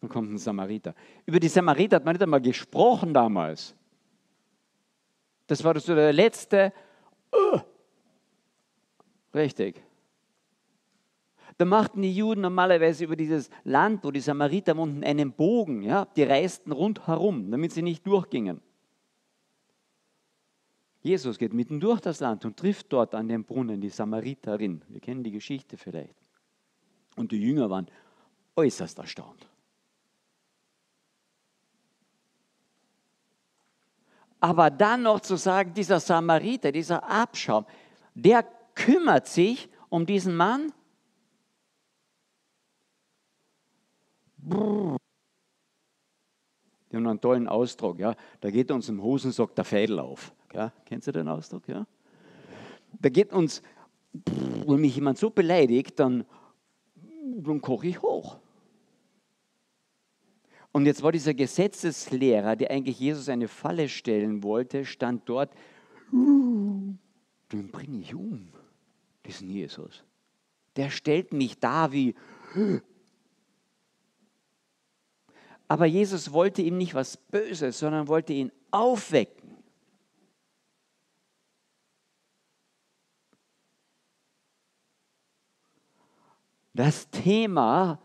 dann 0.02 0.10
kommt 0.10 0.32
ein 0.32 0.40
Samariter. 0.40 0.96
Über 1.28 1.40
die 1.40 1.48
Samariter 1.48 1.98
hat 1.98 2.06
man 2.06 2.14
nicht 2.14 2.24
einmal 2.24 2.42
gesprochen 2.42 3.14
damals. 3.14 3.76
Das 5.46 5.64
war 5.64 5.80
so 5.80 5.94
der 5.94 6.12
letzte. 6.12 6.74
Uh, 7.32 7.60
richtig. 9.36 9.80
Da 11.60 11.66
machten 11.66 12.02
die 12.02 12.16
Juden 12.16 12.42
normalerweise 12.42 13.04
über 13.04 13.16
dieses 13.16 13.52
Land, 13.64 14.04
wo 14.04 14.10
die 14.10 14.20
Samariter 14.20 14.76
wohnten, 14.76 15.04
einen 15.04 15.32
Bogen. 15.32 15.84
Ja? 15.84 16.06
Die 16.16 16.24
reisten 16.24 16.72
rundherum, 16.72 17.52
damit 17.52 17.74
sie 17.74 17.84
nicht 17.84 18.08
durchgingen. 18.08 18.60
Jesus 21.04 21.38
geht 21.38 21.54
mitten 21.54 21.80
durch 21.80 22.02
das 22.02 22.22
Land 22.22 22.44
und 22.44 22.58
trifft 22.58 22.92
dort 22.92 23.14
an 23.14 23.28
dem 23.28 23.44
Brunnen 23.44 23.82
die 23.82 23.90
Samariterin. 23.90 24.82
Wir 24.88 25.00
kennen 25.00 25.24
die 25.24 25.32
Geschichte 25.32 25.78
vielleicht. 25.78 26.27
Und 27.18 27.34
die 27.34 27.42
Jünger 27.42 27.70
waren 27.70 27.88
äußerst 28.56 28.98
erstaunt. 28.98 29.46
Aber 34.40 34.70
dann 34.70 35.02
noch 35.02 35.20
zu 35.20 35.36
sagen, 35.36 35.74
dieser 35.74 36.00
Samariter, 36.00 36.72
dieser 36.72 37.04
Abschaum, 37.04 37.66
der 38.14 38.44
kümmert 38.76 39.28
sich 39.28 39.68
um 39.90 40.06
diesen 40.06 40.36
Mann 40.36 40.72
Die 46.90 46.96
haben 46.96 47.08
einen 47.08 47.20
tollen 47.20 47.48
Ausdruck, 47.50 48.00
ja. 48.00 48.16
Da 48.40 48.50
geht 48.50 48.72
uns 48.72 48.88
im 48.88 49.04
Hosensock 49.04 49.54
der 49.56 49.66
Fädel 49.66 50.00
auf. 50.00 50.34
Ja. 50.54 50.72
Kennst 50.86 51.08
du 51.08 51.12
den 51.12 51.28
Ausdruck? 51.28 51.68
Ja? 51.68 51.86
Da 52.94 53.10
geht 53.10 53.34
uns, 53.34 53.62
wenn 54.14 54.80
mich 54.80 54.96
jemand 54.96 55.18
so 55.18 55.30
beleidigt, 55.30 56.00
dann, 56.00 56.26
dann 57.36 57.62
koche 57.62 57.88
ich 57.88 58.02
hoch. 58.02 58.38
Und 60.72 60.86
jetzt 60.86 61.02
war 61.02 61.12
dieser 61.12 61.34
Gesetzeslehrer, 61.34 62.56
der 62.56 62.72
eigentlich 62.72 63.00
Jesus 63.00 63.30
eine 63.30 63.48
Falle 63.48 63.90
stellen 63.90 64.44
wollte, 64.44 64.86
stand 64.86 65.28
dort, 65.28 65.52
den 66.12 67.00
bringe 67.72 68.00
ich 68.00 68.14
um, 68.14 68.50
diesen 69.26 69.50
Jesus. 69.50 70.04
Der 70.76 70.90
stellt 70.90 71.34
mich 71.34 71.60
da 71.60 71.92
wie, 71.92 72.14
Aber 75.68 75.86
Jesus 75.86 76.32
wollte 76.32 76.62
ihm 76.62 76.78
nicht 76.78 76.94
was 76.94 77.18
Böses, 77.18 77.80
sondern 77.80 78.08
wollte 78.08 78.34
ihn 78.34 78.52
aufwecken. 78.72 79.37
Das 86.78 87.10
Thema 87.10 88.00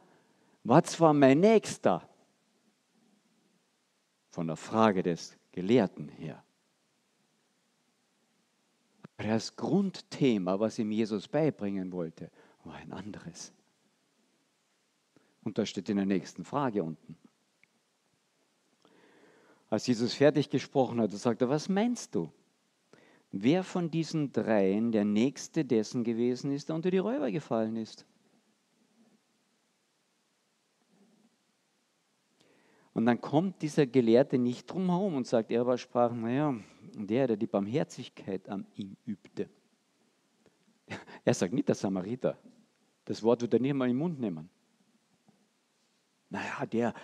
war 0.65 0.83
zwar 0.83 1.13
mein 1.13 1.41
Nächster, 1.41 2.09
von 4.31 4.47
der 4.47 4.57
Frage 4.57 5.03
des 5.03 5.37
Gelehrten 5.53 6.09
her. 6.09 6.43
Aber 9.03 9.29
das 9.29 9.57
Grundthema, 9.57 10.59
was 10.59 10.79
ihm 10.79 10.91
Jesus 10.91 11.29
beibringen 11.29 11.93
wollte, 11.93 12.31
war 12.65 12.77
ein 12.77 12.95
anderes. 12.95 13.53
Und 15.45 15.59
das 15.59 15.69
steht 15.69 15.91
in 15.91 15.99
der 15.99 16.07
nächsten 16.07 16.43
Frage 16.43 16.83
unten. 16.83 17.19
Als 19.69 19.87
Jesus 19.87 20.15
fertig 20.15 20.49
gesprochen 20.49 20.99
hat, 20.99 21.11
sagte 21.11 21.45
er, 21.45 21.51
was 21.51 21.69
meinst 21.69 22.15
du? 22.15 22.33
Wer 23.33 23.65
von 23.65 23.91
diesen 23.91 24.33
dreien 24.33 24.93
der 24.93 25.05
Nächste 25.05 25.63
dessen 25.63 26.05
gewesen 26.05 26.53
ist, 26.53 26.71
der 26.71 26.77
unter 26.77 26.91
die 26.91 26.97
Räuber 26.97 27.31
gefallen 27.31 27.77
ist? 27.77 28.07
Und 32.95 33.07
dann 33.07 33.21
kommt 33.21 33.63
dieser 33.63 33.87
Gelehrte 33.87 34.39
nicht 34.39 34.71
drum 34.71 34.91
herum 34.91 35.15
und 35.15 35.27
sagt, 35.27 35.51
er 35.51 35.63
aber 35.63 35.79
sprach, 35.79 36.13
naja, 36.13 36.55
der, 36.95 37.27
der 37.27 37.37
die 37.37 37.47
Barmherzigkeit 37.47 38.49
an 38.49 38.67
ihm 38.75 38.97
übte. 39.07 39.49
Er 41.25 41.35
sagt 41.35 41.55
nicht 41.55 41.69
der 41.69 41.75
Samariter. 41.75 42.37
Das 43.05 43.23
Wort 43.23 43.41
wird 43.41 43.55
er 43.55 43.61
nicht 43.61 43.75
mal 43.75 43.89
im 43.89 43.97
Mund 43.97 44.21
nehmen. 44.21 44.51
Naja, 46.29 46.67
der, 46.67 46.95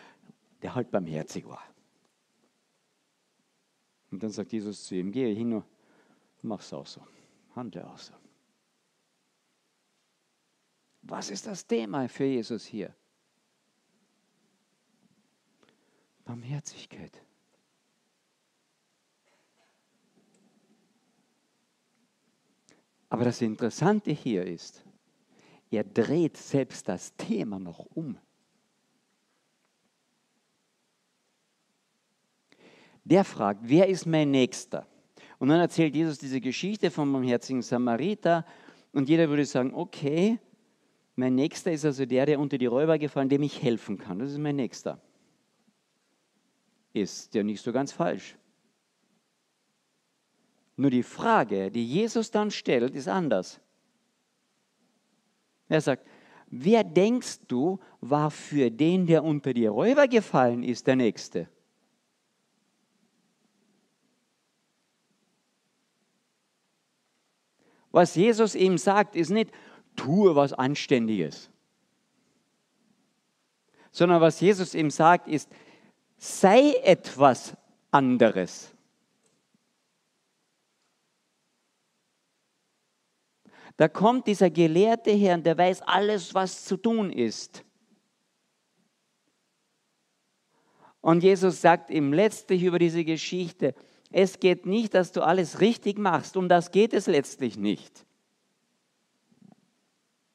der 0.60 0.74
halt 0.74 0.90
barmherzig 0.90 1.46
war. 1.46 1.62
Und 4.10 4.22
dann 4.22 4.30
sagt 4.30 4.52
Jesus 4.52 4.84
zu 4.84 4.94
ihm, 4.94 5.12
gehe 5.12 5.34
hin 5.34 5.54
und 5.54 5.64
mach 6.42 6.60
es 6.60 6.72
auch 6.72 6.86
so. 6.86 7.00
Handle 7.54 7.86
auch 7.86 7.98
so. 7.98 8.14
Was 11.02 11.30
ist 11.30 11.46
das 11.46 11.66
Thema 11.66 12.08
für 12.08 12.24
Jesus 12.24 12.64
hier? 12.64 12.94
Barmherzigkeit. 16.28 17.22
Aber 23.08 23.24
das 23.24 23.40
Interessante 23.40 24.10
hier 24.12 24.44
ist, 24.44 24.84
er 25.70 25.84
dreht 25.84 26.36
selbst 26.36 26.86
das 26.86 27.16
Thema 27.16 27.58
noch 27.58 27.86
um. 27.94 28.18
der 33.08 33.24
fragt, 33.24 33.60
wer 33.62 33.88
ist 33.88 34.04
mein 34.04 34.30
Nächster? 34.30 34.86
Und 35.38 35.48
dann 35.48 35.60
erzählt 35.60 35.94
Jesus 35.94 36.18
diese 36.18 36.42
Geschichte 36.42 36.90
vom 36.90 37.10
barmherzigen 37.10 37.62
Samariter 37.62 38.44
und 38.92 39.08
jeder 39.08 39.30
würde 39.30 39.46
sagen, 39.46 39.72
okay, 39.72 40.38
mein 41.16 41.34
Nächster 41.34 41.72
ist 41.72 41.86
also 41.86 42.04
der, 42.04 42.26
der 42.26 42.38
unter 42.38 42.58
die 42.58 42.66
Räuber 42.66 42.98
gefallen, 42.98 43.30
dem 43.30 43.42
ich 43.42 43.62
helfen 43.62 43.96
kann. 43.96 44.18
Das 44.18 44.30
ist 44.30 44.38
mein 44.38 44.56
Nächster. 44.56 45.00
Ist 46.92 47.34
ja 47.34 47.42
nicht 47.42 47.62
so 47.62 47.72
ganz 47.72 47.92
falsch. 47.92 48.36
Nur 50.76 50.90
die 50.90 51.02
Frage, 51.02 51.70
die 51.70 51.86
Jesus 51.86 52.30
dann 52.30 52.50
stellt, 52.50 52.94
ist 52.94 53.08
anders. 53.08 53.60
Er 55.68 55.80
sagt, 55.80 56.06
wer 56.46 56.84
denkst 56.84 57.40
du, 57.48 57.78
war 58.00 58.30
für 58.30 58.70
den, 58.70 59.06
der 59.06 59.24
unter 59.24 59.52
die 59.52 59.66
Räuber 59.66 60.06
gefallen 60.06 60.62
ist, 60.62 60.86
der 60.86 60.96
Nächste? 60.96 61.48
Was 67.90 68.14
Jesus 68.14 68.54
ihm 68.54 68.78
sagt, 68.78 69.16
ist 69.16 69.30
nicht, 69.30 69.50
tue 69.96 70.36
was 70.36 70.52
Anständiges. 70.52 71.50
sondern 73.98 74.20
was 74.20 74.40
Jesus 74.40 74.74
ihm 74.74 74.90
sagt, 74.90 75.26
ist, 75.26 75.50
sei 76.18 76.74
etwas 76.82 77.54
anderes. 77.90 78.72
Da 83.78 83.86
kommt 83.86 84.26
dieser 84.26 84.50
Gelehrte 84.50 85.12
her 85.12 85.34
und 85.34 85.46
der 85.46 85.56
weiß 85.56 85.82
alles, 85.82 86.34
was 86.34 86.64
zu 86.64 86.76
tun 86.76 87.12
ist. 87.12 87.64
Und 91.00 91.22
Jesus 91.22 91.60
sagt 91.60 91.90
ihm 91.90 92.12
letztlich 92.12 92.64
über 92.64 92.80
diese 92.80 93.04
Geschichte, 93.04 93.74
es 94.10 94.40
geht 94.40 94.66
nicht, 94.66 94.94
dass 94.94 95.12
du 95.12 95.22
alles 95.22 95.60
richtig 95.60 95.96
machst, 95.96 96.36
um 96.36 96.48
das 96.48 96.72
geht 96.72 96.92
es 96.92 97.06
letztlich 97.06 97.56
nicht, 97.56 98.04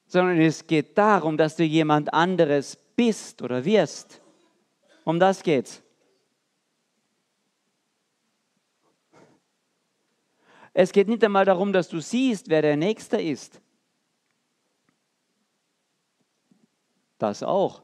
sondern 0.07 0.39
es 0.39 0.65
geht 0.65 0.97
darum, 0.97 1.37
dass 1.37 1.57
du 1.57 1.63
jemand 1.63 2.13
anderes 2.13 2.77
bist 2.95 3.41
oder 3.41 3.65
wirst. 3.65 4.22
Um 5.03 5.19
das 5.19 5.43
geht's. 5.43 5.81
Es 10.73 10.91
geht 10.91 11.07
nicht 11.07 11.23
einmal 11.23 11.45
darum, 11.45 11.71
dass 11.71 11.87
du 11.87 11.99
siehst, 11.99 12.49
wer 12.49 12.61
der 12.61 12.77
Nächste 12.77 13.21
ist. 13.21 13.61
Das 17.19 17.43
auch. 17.43 17.83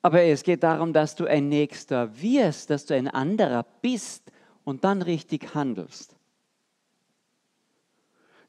Aber 0.00 0.22
es 0.22 0.42
geht 0.42 0.62
darum, 0.62 0.92
dass 0.92 1.14
du 1.14 1.26
ein 1.26 1.48
Nächster 1.48 2.20
wirst, 2.20 2.70
dass 2.70 2.86
du 2.86 2.94
ein 2.94 3.08
anderer 3.08 3.64
bist 3.82 4.30
und 4.64 4.84
dann 4.84 5.02
richtig 5.02 5.54
handelst. 5.54 6.16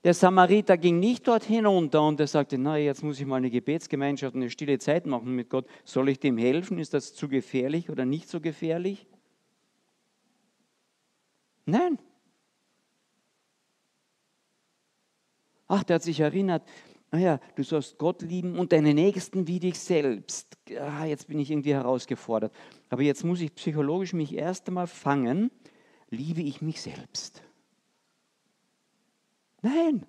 Der 0.03 0.13
Samariter 0.13 0.77
ging 0.77 0.99
nicht 0.99 1.27
dort 1.27 1.45
hinunter 1.45 2.05
und 2.05 2.19
er 2.19 2.27
sagte, 2.27 2.57
na, 2.57 2.77
jetzt 2.77 3.03
muss 3.03 3.19
ich 3.19 3.25
mal 3.25 3.37
eine 3.37 3.49
Gebetsgemeinschaft, 3.49 4.35
eine 4.35 4.49
stille 4.49 4.77
Zeit 4.77 5.05
machen 5.05 5.33
mit 5.33 5.49
Gott. 5.49 5.65
Soll 5.85 6.09
ich 6.09 6.19
dem 6.19 6.37
helfen? 6.37 6.77
Ist 6.77 6.93
das 6.93 7.13
zu 7.13 7.29
gefährlich 7.29 7.89
oder 7.89 8.03
nicht 8.03 8.27
so 8.27 8.41
gefährlich? 8.41 9.07
Nein. 11.65 11.97
Ach, 15.67 15.83
der 15.83 15.95
hat 15.95 16.03
sich 16.03 16.19
erinnert, 16.19 16.63
naja, 17.11 17.39
du 17.55 17.63
sollst 17.63 17.97
Gott 17.97 18.21
lieben 18.21 18.59
und 18.59 18.73
deine 18.73 18.93
Nächsten 18.93 19.47
wie 19.47 19.59
dich 19.59 19.79
selbst. 19.79 20.57
Ah, 20.77 21.05
jetzt 21.05 21.27
bin 21.27 21.39
ich 21.39 21.49
irgendwie 21.49 21.73
herausgefordert. 21.73 22.53
Aber 22.89 23.03
jetzt 23.03 23.23
muss 23.23 23.39
ich 23.39 23.55
psychologisch 23.55 24.13
mich 24.13 24.33
erst 24.33 24.67
einmal 24.67 24.87
fangen, 24.87 25.49
liebe 26.09 26.41
ich 26.41 26.61
mich 26.61 26.81
selbst? 26.81 27.41
Nein. 29.63 30.05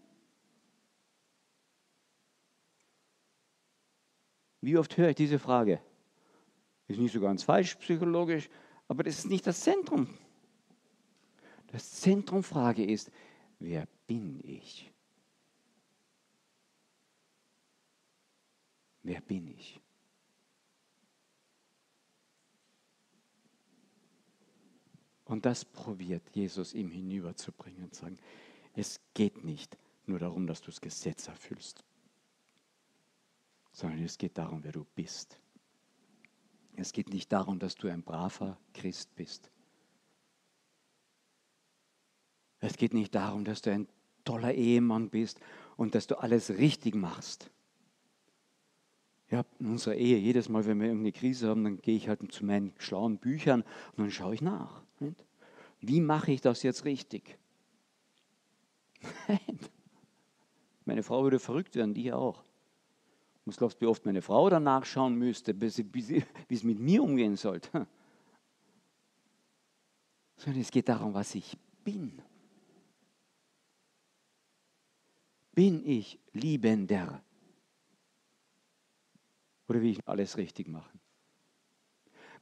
Wie 4.61 4.77
oft 4.77 4.95
höre 4.99 5.09
ich 5.09 5.17
diese 5.17 5.39
Frage? 5.39 5.81
Ist 6.89 7.01
nicht 7.01 7.15
so 7.15 7.21
ganz 7.21 7.43
falsch 7.43 7.77
psychologisch, 7.77 8.51
aber 8.89 9.03
das 9.03 9.21
ist 9.21 9.31
nicht 9.31 9.47
das 9.47 9.61
Zentrum 9.61 10.19
das 11.75 11.91
Zentrumfrage 11.91 12.85
ist, 12.85 13.11
wer 13.59 13.89
bin 14.07 14.39
ich? 14.45 14.93
Wer 19.03 19.21
bin 19.21 19.49
ich? 19.49 19.81
Und 25.25 25.45
das 25.45 25.65
probiert 25.65 26.23
Jesus 26.33 26.75
ihm 26.75 26.93
hinüberzubringen 26.93 27.83
und 27.83 27.95
sagen, 27.97 28.19
es 28.75 29.01
geht 29.15 29.45
nicht 29.45 29.79
nur 30.07 30.19
darum, 30.19 30.47
dass 30.47 30.61
du 30.61 30.67
das 30.67 30.81
Gesetz 30.81 31.29
erfüllst, 31.29 31.85
sondern 33.73 34.03
es 34.03 34.19
geht 34.19 34.37
darum, 34.37 34.63
wer 34.63 34.73
du 34.73 34.85
bist. 34.95 35.39
Es 36.77 36.93
geht 36.93 37.09
nicht 37.09 37.33
darum, 37.33 37.59
dass 37.59 37.77
du 37.77 37.89
ein 37.89 38.03
braver 38.03 38.59
Christ 38.73 39.15
bist. 39.15 39.51
Es 42.61 42.77
geht 42.77 42.95
nicht 42.95 43.15
darum, 43.15 43.45
dass 43.45 43.63
du 43.63 43.71
ein 43.71 43.89
toller 44.25 44.55
Ehemann 44.55 45.11
bist 45.11 45.39
und 45.77 45.95
dass 45.95 46.07
du 46.07 46.19
alles 46.19 46.51
richtig 46.51 46.95
machst. 46.95 47.51
Ja, 49.31 49.45
in 49.59 49.67
unserer 49.67 49.95
Ehe, 49.95 50.19
jedes 50.19 50.49
Mal, 50.49 50.65
wenn 50.67 50.79
wir 50.79 50.87
irgendeine 50.87 51.13
Krise 51.13 51.49
haben, 51.49 51.65
dann 51.65 51.81
gehe 51.81 51.97
ich 51.97 52.09
halt 52.09 52.31
zu 52.33 52.45
meinen 52.45 52.73
schlauen 52.79 53.19
Büchern 53.19 53.63
und 53.63 53.99
dann 53.99 54.11
schaue 54.11 54.35
ich 54.35 54.43
nach. 54.43 54.83
Wie 55.81 56.01
mache 56.01 56.33
ich 56.33 56.41
das 56.41 56.63
jetzt 56.63 56.85
richtig? 56.85 57.39
Nein. 59.29 59.59
Meine 60.85 61.03
Frau 61.03 61.23
würde 61.23 61.39
verrückt 61.39 61.77
werden, 61.77 61.95
die 61.95 62.13
auch. 62.13 62.45
Was 63.47 63.57
glaubst 63.57 63.79
du, 63.79 63.83
wie 63.83 63.91
oft 63.91 64.07
meine 64.07 64.23
Frau 64.23 64.49
danach 64.49 64.85
schauen 64.85 65.17
müsste, 65.17 65.59
wie 65.61 66.25
es 66.49 66.63
mit 66.63 66.79
mir 66.79 67.03
umgehen 67.03 67.37
sollte? 67.37 67.87
Sondern 70.37 70.63
es 70.63 70.71
geht 70.71 70.89
darum, 70.89 71.15
was 71.15 71.35
ich 71.35 71.57
bin. 71.85 72.23
bin 75.55 75.87
ich 75.87 76.19
liebender. 76.33 77.23
Oder 79.69 79.81
will 79.81 79.91
ich 79.91 80.07
alles 80.07 80.37
richtig 80.37 80.69
machen? 80.69 81.01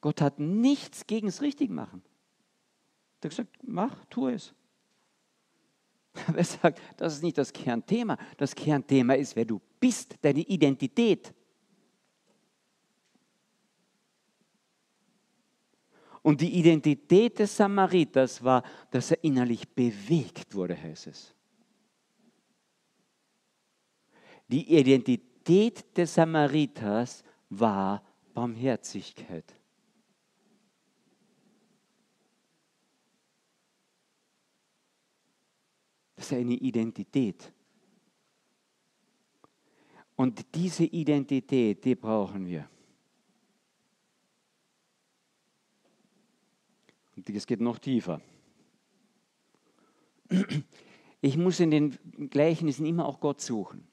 Gott 0.00 0.20
hat 0.20 0.40
nichts 0.40 1.06
gegen 1.06 1.28
das 1.28 1.42
Richtigmachen. 1.42 2.02
Er 3.20 3.26
hat 3.26 3.30
gesagt, 3.30 3.58
mach, 3.62 4.04
tu 4.06 4.26
es. 4.26 4.54
Er 6.36 6.44
sagt, 6.44 6.80
das 6.96 7.14
ist 7.14 7.22
nicht 7.22 7.38
das 7.38 7.52
Kernthema. 7.52 8.18
Das 8.36 8.54
Kernthema 8.54 9.14
ist, 9.14 9.34
wer 9.34 9.44
du 9.44 9.60
bist, 9.80 10.16
deine 10.20 10.40
Identität. 10.40 11.32
Und 16.22 16.40
die 16.40 16.58
Identität 16.58 17.38
des 17.38 17.56
Samariters 17.56 18.42
war, 18.44 18.62
dass 18.90 19.10
er 19.10 19.24
innerlich 19.24 19.68
bewegt 19.68 20.54
wurde, 20.54 20.80
heißt 20.80 21.08
es. 21.08 21.34
Die 24.46 24.76
Identität 24.78 25.96
des 25.96 26.14
Samariters 26.14 27.24
war 27.48 28.04
Barmherzigkeit. 28.34 29.52
Das 36.22 36.30
ist 36.30 36.38
eine 36.38 36.54
Identität. 36.54 37.52
Und 40.14 40.54
diese 40.54 40.84
Identität, 40.84 41.84
die 41.84 41.96
brauchen 41.96 42.46
wir. 42.46 42.70
Und 47.16 47.28
es 47.28 47.44
geht 47.44 47.60
noch 47.60 47.80
tiefer. 47.80 48.20
Ich 51.20 51.36
muss 51.36 51.58
in 51.58 51.72
den 51.72 51.98
Gleichnissen 52.30 52.86
immer 52.86 53.04
auch 53.04 53.18
Gott 53.18 53.40
suchen. 53.40 53.88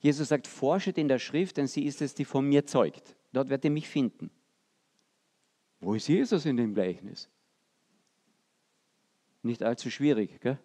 Jesus 0.00 0.28
sagt, 0.28 0.46
forschet 0.46 0.96
in 0.96 1.08
der 1.08 1.18
Schrift, 1.18 1.58
denn 1.58 1.66
sie 1.66 1.84
ist 1.84 2.00
es, 2.00 2.14
die 2.14 2.24
von 2.24 2.48
mir 2.48 2.64
zeugt. 2.64 3.14
Dort 3.34 3.50
werdet 3.50 3.66
ihr 3.66 3.70
mich 3.70 3.90
finden. 3.90 4.30
Wo 5.80 5.92
ist 5.92 6.08
Jesus 6.08 6.46
in 6.46 6.56
dem 6.56 6.72
Gleichnis? 6.72 7.28
Nicht 9.42 9.62
allzu 9.62 9.90
schwierig, 9.90 10.40
gell? 10.40 10.58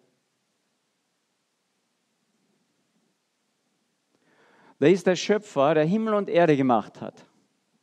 Da 4.80 4.86
ist 4.86 5.06
der 5.06 5.14
Schöpfer, 5.14 5.74
der 5.74 5.84
Himmel 5.84 6.14
und 6.14 6.30
Erde 6.30 6.56
gemacht 6.56 7.02
hat, 7.02 7.26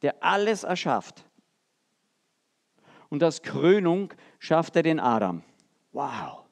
der 0.02 0.24
alles 0.24 0.64
erschafft. 0.64 1.24
Und 3.10 3.22
als 3.22 3.44
Krönung 3.44 4.14
schafft 4.40 4.76
er 4.76 4.84
den 4.84 5.00
Adam. 5.00 5.44
Wow. 5.92 6.44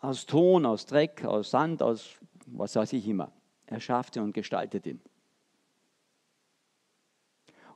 Aus 0.00 0.24
Ton, 0.24 0.64
aus 0.64 0.86
Dreck, 0.86 1.24
aus 1.24 1.50
Sand, 1.50 1.82
aus 1.82 2.16
was 2.46 2.74
weiß 2.74 2.94
ich 2.94 3.06
immer. 3.06 3.30
Er 3.66 3.80
schaffte 3.80 4.22
und 4.22 4.32
gestaltet 4.32 4.86
ihn. 4.86 5.00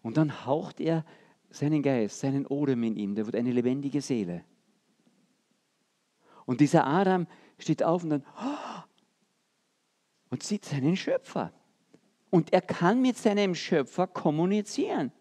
Und 0.01 0.17
dann 0.17 0.47
haucht 0.47 0.81
er 0.81 1.05
seinen 1.51 1.83
Geist, 1.83 2.21
seinen 2.21 2.47
Odem 2.47 2.83
in 2.83 2.97
ihm, 2.97 3.15
der 3.15 3.27
wird 3.27 3.37
eine 3.37 3.53
lebendige 3.53 4.01
Seele. 4.01 4.43
Und 6.47 6.61
dieser 6.61 6.87
Adam 6.87 7.27
steht 7.59 7.83
auf 7.83 8.05
und 8.05 8.11
dann 8.11 8.25
und 10.33 10.43
sieht 10.43 10.65
seinen 10.65 10.97
Schöpfer. 10.97 11.53
Und 12.31 12.55
er 12.55 12.63
kann 12.63 13.03
mit 13.03 13.19
seinem 13.19 13.55
Schöpfer 13.55 14.07
kommunizieren. 14.07 15.13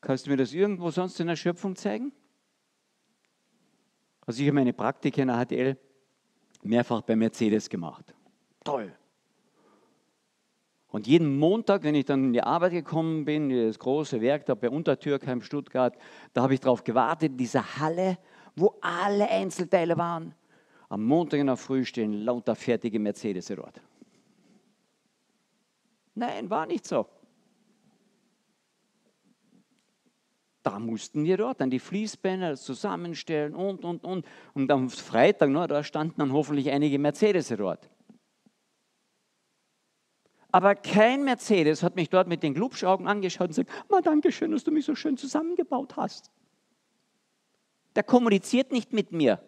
Kannst 0.00 0.26
du 0.26 0.30
mir 0.30 0.36
das 0.36 0.52
irgendwo 0.52 0.92
sonst 0.92 1.18
in 1.18 1.26
der 1.26 1.34
Schöpfung 1.34 1.74
zeigen? 1.74 2.12
Also 4.24 4.40
ich 4.40 4.46
habe 4.46 4.54
meine 4.54 4.72
Praktika 4.72 5.22
in 5.22 5.28
der 5.28 5.44
HTL 5.44 5.76
mehrfach 6.62 7.02
bei 7.02 7.16
Mercedes 7.16 7.68
gemacht. 7.68 8.14
Toll. 8.62 8.96
Und 10.86 11.08
jeden 11.08 11.36
Montag, 11.36 11.82
wenn 11.82 11.96
ich 11.96 12.04
dann 12.04 12.26
in 12.26 12.32
die 12.34 12.42
Arbeit 12.42 12.70
gekommen 12.70 13.24
bin, 13.24 13.50
in 13.50 13.66
das 13.66 13.80
große 13.80 14.20
Werk 14.20 14.46
da 14.46 14.54
bei 14.54 14.70
Untertürkheim, 14.70 15.42
Stuttgart, 15.42 15.98
da 16.34 16.42
habe 16.42 16.54
ich 16.54 16.60
darauf 16.60 16.84
gewartet, 16.84 17.32
in 17.32 17.36
dieser 17.36 17.78
Halle, 17.80 18.16
wo 18.56 18.74
alle 18.80 19.28
Einzelteile 19.28 19.96
waren. 19.96 20.34
am 20.88 21.04
Montag 21.04 21.40
in 21.40 21.46
der 21.46 21.56
Früh 21.56 21.84
stehen 21.84 22.12
lauter 22.24 22.54
fertige 22.54 22.98
Mercedes 22.98 23.46
dort. 23.46 23.80
Nein, 26.14 26.48
war 26.48 26.66
nicht 26.66 26.86
so. 26.86 27.06
Da 30.62 30.80
mussten 30.80 31.24
wir 31.24 31.36
dort 31.36 31.60
dann 31.60 31.70
die 31.70 31.78
Fließbänder 31.78 32.56
zusammenstellen 32.56 33.54
und, 33.54 33.84
und, 33.84 34.02
und. 34.02 34.26
Und 34.54 34.70
am 34.72 34.90
Freitag, 34.90 35.50
no, 35.50 35.66
da 35.66 35.84
standen 35.84 36.14
dann 36.18 36.32
hoffentlich 36.32 36.70
einige 36.70 36.98
Mercedes 36.98 37.48
dort. 37.48 37.88
Aber 40.50 40.74
kein 40.74 41.22
Mercedes 41.22 41.82
hat 41.82 41.96
mich 41.96 42.08
dort 42.08 42.26
mit 42.28 42.42
den 42.42 42.54
Glubschaugen 42.54 43.06
angeschaut 43.06 43.48
und 43.48 43.56
gesagt, 43.56 43.70
Ma, 43.90 44.00
danke 44.00 44.32
schön, 44.32 44.50
dass 44.52 44.64
du 44.64 44.72
mich 44.72 44.86
so 44.86 44.94
schön 44.94 45.16
zusammengebaut 45.16 45.96
hast. 45.96 46.30
Der 47.96 48.02
kommuniziert 48.02 48.72
nicht 48.72 48.92
mit 48.92 49.10
mir. 49.10 49.40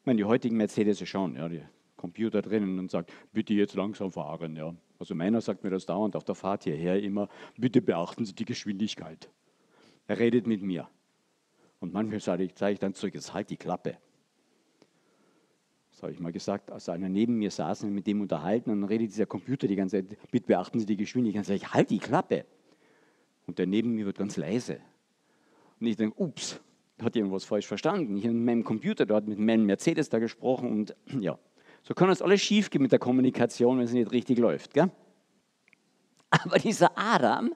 Ich 0.00 0.06
meine, 0.06 0.18
die 0.18 0.24
heutigen 0.24 0.56
Mercedes 0.56 1.06
schon, 1.08 1.34
ja, 1.34 1.48
die 1.48 1.62
Computer 1.96 2.42
drinnen 2.42 2.78
und 2.78 2.90
sagt, 2.90 3.12
bitte 3.32 3.54
jetzt 3.54 3.74
langsam 3.74 4.12
fahren. 4.12 4.56
Ja. 4.56 4.74
Also 4.98 5.14
meiner 5.14 5.40
sagt 5.40 5.64
mir 5.64 5.70
das 5.70 5.86
dauernd 5.86 6.16
auf 6.16 6.24
der 6.24 6.34
Fahrt 6.34 6.64
hierher 6.64 7.02
immer, 7.02 7.28
bitte 7.56 7.80
beachten 7.80 8.24
Sie 8.26 8.34
die 8.34 8.44
Geschwindigkeit. 8.44 9.30
Er 10.06 10.18
redet 10.18 10.46
mit 10.46 10.62
mir. 10.62 10.88
Und 11.78 11.94
manchmal 11.94 12.20
sage 12.20 12.44
ich, 12.44 12.52
sage 12.56 12.74
ich 12.74 12.78
dann 12.78 12.92
zurück, 12.92 13.14
jetzt 13.14 13.32
halt 13.32 13.48
die 13.48 13.56
Klappe. 13.56 13.96
Das 15.92 16.02
habe 16.02 16.12
ich 16.12 16.20
mal 16.20 16.32
gesagt, 16.32 16.70
als 16.70 16.88
einer 16.90 17.08
neben 17.08 17.36
mir 17.36 17.50
saß 17.50 17.84
und 17.84 17.94
mit 17.94 18.06
dem 18.06 18.20
unterhalten 18.20 18.70
und 18.70 18.82
dann 18.82 18.88
redet 18.88 19.08
dieser 19.08 19.26
Computer 19.26 19.66
die 19.66 19.76
ganze 19.76 20.06
Zeit, 20.06 20.18
bitte 20.30 20.46
beachten 20.46 20.78
Sie 20.78 20.86
die 20.86 20.96
Geschwindigkeit. 20.96 21.40
Dann 21.40 21.44
sage 21.44 21.56
ich, 21.56 21.72
halt 21.72 21.90
die 21.90 21.98
Klappe. 21.98 22.44
Und 23.46 23.58
der 23.58 23.66
neben 23.66 23.94
mir 23.94 24.04
wird 24.04 24.18
ganz 24.18 24.36
leise. 24.36 24.80
Und 25.80 25.86
ich 25.86 25.96
denke, 25.96 26.20
ups, 26.20 26.60
hat 27.02 27.16
irgendwas 27.16 27.44
falsch 27.44 27.66
verstanden. 27.66 28.16
Ich 28.16 28.24
habe 28.24 28.34
mit 28.34 28.44
meinem 28.44 28.64
Computer 28.64 29.06
dort 29.06 29.26
mit 29.26 29.38
meinem 29.38 29.66
Mercedes 29.66 30.08
da 30.08 30.18
gesprochen 30.18 30.70
und 30.70 30.96
ja, 31.20 31.38
so 31.82 31.94
kann 31.94 32.10
uns 32.10 32.22
alles 32.22 32.42
schief 32.42 32.70
gehen 32.70 32.82
mit 32.82 32.92
der 32.92 32.98
Kommunikation, 32.98 33.78
wenn 33.78 33.84
es 33.84 33.92
nicht 33.92 34.12
richtig 34.12 34.38
läuft. 34.38 34.74
Gell? 34.74 34.90
Aber 36.30 36.58
dieser 36.58 36.96
Adam, 36.96 37.54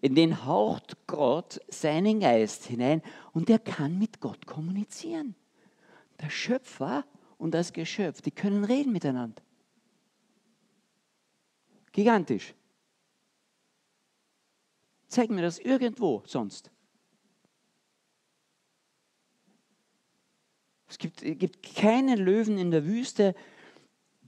in 0.00 0.14
den 0.14 0.44
haucht 0.46 0.96
Gott 1.06 1.60
seinen 1.68 2.20
Geist 2.20 2.64
hinein 2.66 3.02
und 3.32 3.48
der 3.48 3.58
kann 3.58 3.98
mit 3.98 4.20
Gott 4.20 4.46
kommunizieren. 4.46 5.34
Der 6.20 6.30
Schöpfer 6.30 7.04
und 7.38 7.52
das 7.52 7.72
Geschöpf, 7.72 8.20
die 8.22 8.30
können 8.30 8.64
reden 8.64 8.92
miteinander. 8.92 9.42
Gigantisch. 11.92 12.54
Zeig 15.08 15.28
mir 15.28 15.42
das 15.42 15.58
irgendwo 15.58 16.22
sonst. 16.24 16.71
Es 20.92 20.98
gibt, 20.98 21.22
gibt 21.22 21.74
keinen 21.74 22.18
Löwen 22.18 22.58
in 22.58 22.70
der 22.70 22.84
Wüste, 22.84 23.34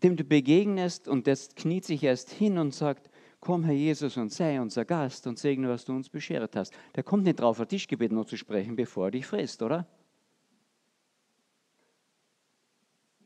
dem 0.03 0.17
du 0.17 0.25
begegnest 0.25 1.09
und 1.09 1.27
der 1.27 1.37
kniet 1.57 1.85
sich 1.85 2.03
erst 2.03 2.31
hin 2.31 2.57
und 2.57 2.73
sagt, 2.73 3.11
komm 3.39 3.65
Herr 3.65 3.75
Jesus 3.75 4.17
und 4.17 4.33
sei 4.33 4.59
unser 4.59 4.87
Gast 4.87 5.27
und 5.27 5.39
segne, 5.39 5.69
was 5.69 5.85
du 5.85 5.93
uns 5.93 6.09
beschert 6.09 6.57
hast. 6.57 6.73
Der 6.95 7.03
kommt 7.03 7.25
nicht 7.25 7.39
drauf, 7.39 7.61
ein 7.61 7.69
Tischgebet 7.69 8.13
noch 8.13 8.25
zu 8.25 8.39
sprechen, 8.39 8.77
bevor 8.77 9.09
er 9.09 9.11
dich 9.11 9.27
frisst, 9.27 9.61
oder? 9.61 9.87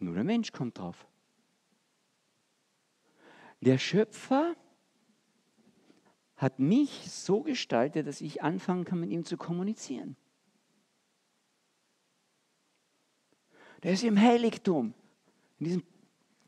Nur 0.00 0.16
der 0.16 0.24
Mensch 0.24 0.50
kommt 0.50 0.76
drauf. 0.76 1.06
Der 3.60 3.78
Schöpfer 3.78 4.56
hat 6.34 6.58
mich 6.58 7.08
so 7.08 7.42
gestaltet, 7.44 8.08
dass 8.08 8.20
ich 8.20 8.42
anfangen 8.42 8.84
kann, 8.84 8.98
mit 8.98 9.10
ihm 9.10 9.24
zu 9.24 9.36
kommunizieren. 9.36 10.16
Der 13.82 13.92
ist 13.92 14.02
im 14.02 14.18
Heiligtum, 14.20 14.92
in 15.58 15.64
diesem, 15.64 15.82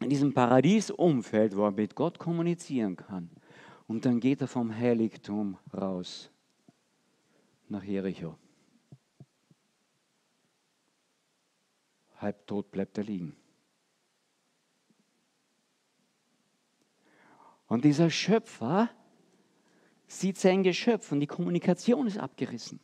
in 0.00 0.10
diesem 0.10 0.34
Paradiesumfeld, 0.34 1.56
wo 1.56 1.64
er 1.64 1.70
mit 1.70 1.94
Gott 1.94 2.18
kommunizieren 2.18 2.96
kann. 2.96 3.30
Und 3.86 4.04
dann 4.04 4.20
geht 4.20 4.40
er 4.40 4.48
vom 4.48 4.74
Heiligtum 4.76 5.58
raus 5.72 6.30
nach 7.68 7.84
Jericho. 7.84 8.36
Halbtot 12.18 12.70
bleibt 12.70 12.98
er 12.98 13.04
liegen. 13.04 13.36
Und 17.66 17.84
dieser 17.84 18.10
Schöpfer 18.10 18.90
sieht 20.08 20.36
sein 20.36 20.64
Geschöpf 20.64 21.12
und 21.12 21.20
die 21.20 21.28
Kommunikation 21.28 22.08
ist 22.08 22.18
abgerissen. 22.18 22.80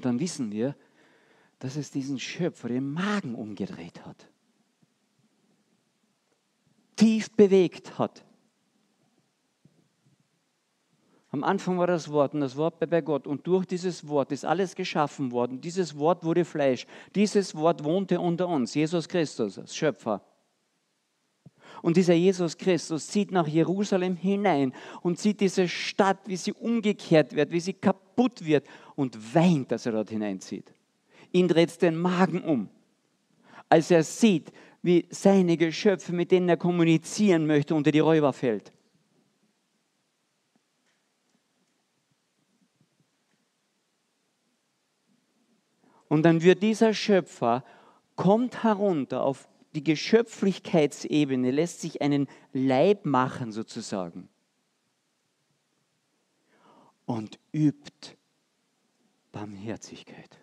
Und 0.00 0.06
dann 0.06 0.20
wissen 0.20 0.50
wir, 0.50 0.74
dass 1.58 1.76
es 1.76 1.90
diesen 1.90 2.18
Schöpfer 2.18 2.68
den 2.68 2.90
Magen 2.90 3.34
umgedreht 3.34 4.06
hat. 4.06 4.30
Tief 6.96 7.30
bewegt 7.32 7.98
hat. 7.98 8.24
Am 11.28 11.44
Anfang 11.44 11.78
war 11.78 11.86
das 11.86 12.10
Wort 12.10 12.32
und 12.32 12.40
das 12.40 12.56
Wort 12.56 12.80
bei 12.80 13.02
Gott 13.02 13.26
und 13.26 13.46
durch 13.46 13.66
dieses 13.66 14.08
Wort 14.08 14.32
ist 14.32 14.46
alles 14.46 14.74
geschaffen 14.74 15.32
worden. 15.32 15.60
Dieses 15.60 15.98
Wort 15.98 16.24
wurde 16.24 16.46
Fleisch. 16.46 16.86
Dieses 17.14 17.54
Wort 17.54 17.84
wohnte 17.84 18.20
unter 18.20 18.48
uns, 18.48 18.72
Jesus 18.72 19.06
Christus, 19.06 19.58
als 19.58 19.76
Schöpfer. 19.76 20.24
Und 21.82 21.96
dieser 21.96 22.14
Jesus 22.14 22.56
Christus 22.58 23.06
zieht 23.08 23.32
nach 23.32 23.46
Jerusalem 23.46 24.16
hinein 24.16 24.72
und 25.02 25.18
sieht 25.18 25.40
diese 25.40 25.68
Stadt, 25.68 26.18
wie 26.26 26.36
sie 26.36 26.52
umgekehrt 26.52 27.34
wird, 27.34 27.50
wie 27.50 27.60
sie 27.60 27.72
kaputt 27.72 28.44
wird 28.44 28.66
und 28.96 29.34
weint, 29.34 29.72
dass 29.72 29.86
er 29.86 29.92
dort 29.92 30.10
hineinzieht. 30.10 30.72
Ihn 31.32 31.48
dreht 31.48 31.80
den 31.80 31.96
Magen 31.96 32.42
um, 32.42 32.68
als 33.68 33.90
er 33.90 34.02
sieht, 34.02 34.52
wie 34.82 35.06
seine 35.10 35.56
Geschöpfe, 35.56 36.12
mit 36.12 36.30
denen 36.30 36.48
er 36.48 36.56
kommunizieren 36.56 37.46
möchte, 37.46 37.74
unter 37.74 37.92
die 37.92 37.98
Räuber 37.98 38.32
fällt. 38.32 38.72
Und 46.08 46.24
dann 46.24 46.42
wird 46.42 46.62
dieser 46.62 46.92
Schöpfer, 46.92 47.64
kommt 48.16 48.64
herunter 48.64 49.22
auf 49.22 49.48
die 49.74 49.84
Geschöpflichkeitsebene, 49.84 51.50
lässt 51.50 51.80
sich 51.80 52.02
einen 52.02 52.26
Leib 52.52 53.06
machen 53.06 53.52
sozusagen 53.52 54.28
und 57.06 57.38
übt 57.52 58.16
Barmherzigkeit. 59.32 60.38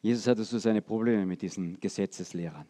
Jesus 0.00 0.26
hatte 0.26 0.44
so 0.44 0.58
seine 0.58 0.80
Probleme 0.80 1.26
mit 1.26 1.42
diesen 1.42 1.78
Gesetzeslehrern. 1.80 2.66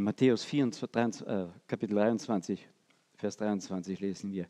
Matthäus 0.00 0.44
24, 0.44 1.26
äh, 1.26 1.46
Kapitel 1.66 1.96
23, 1.96 2.68
Vers 3.16 3.36
23 3.36 3.98
lesen 3.98 4.30
wir, 4.30 4.46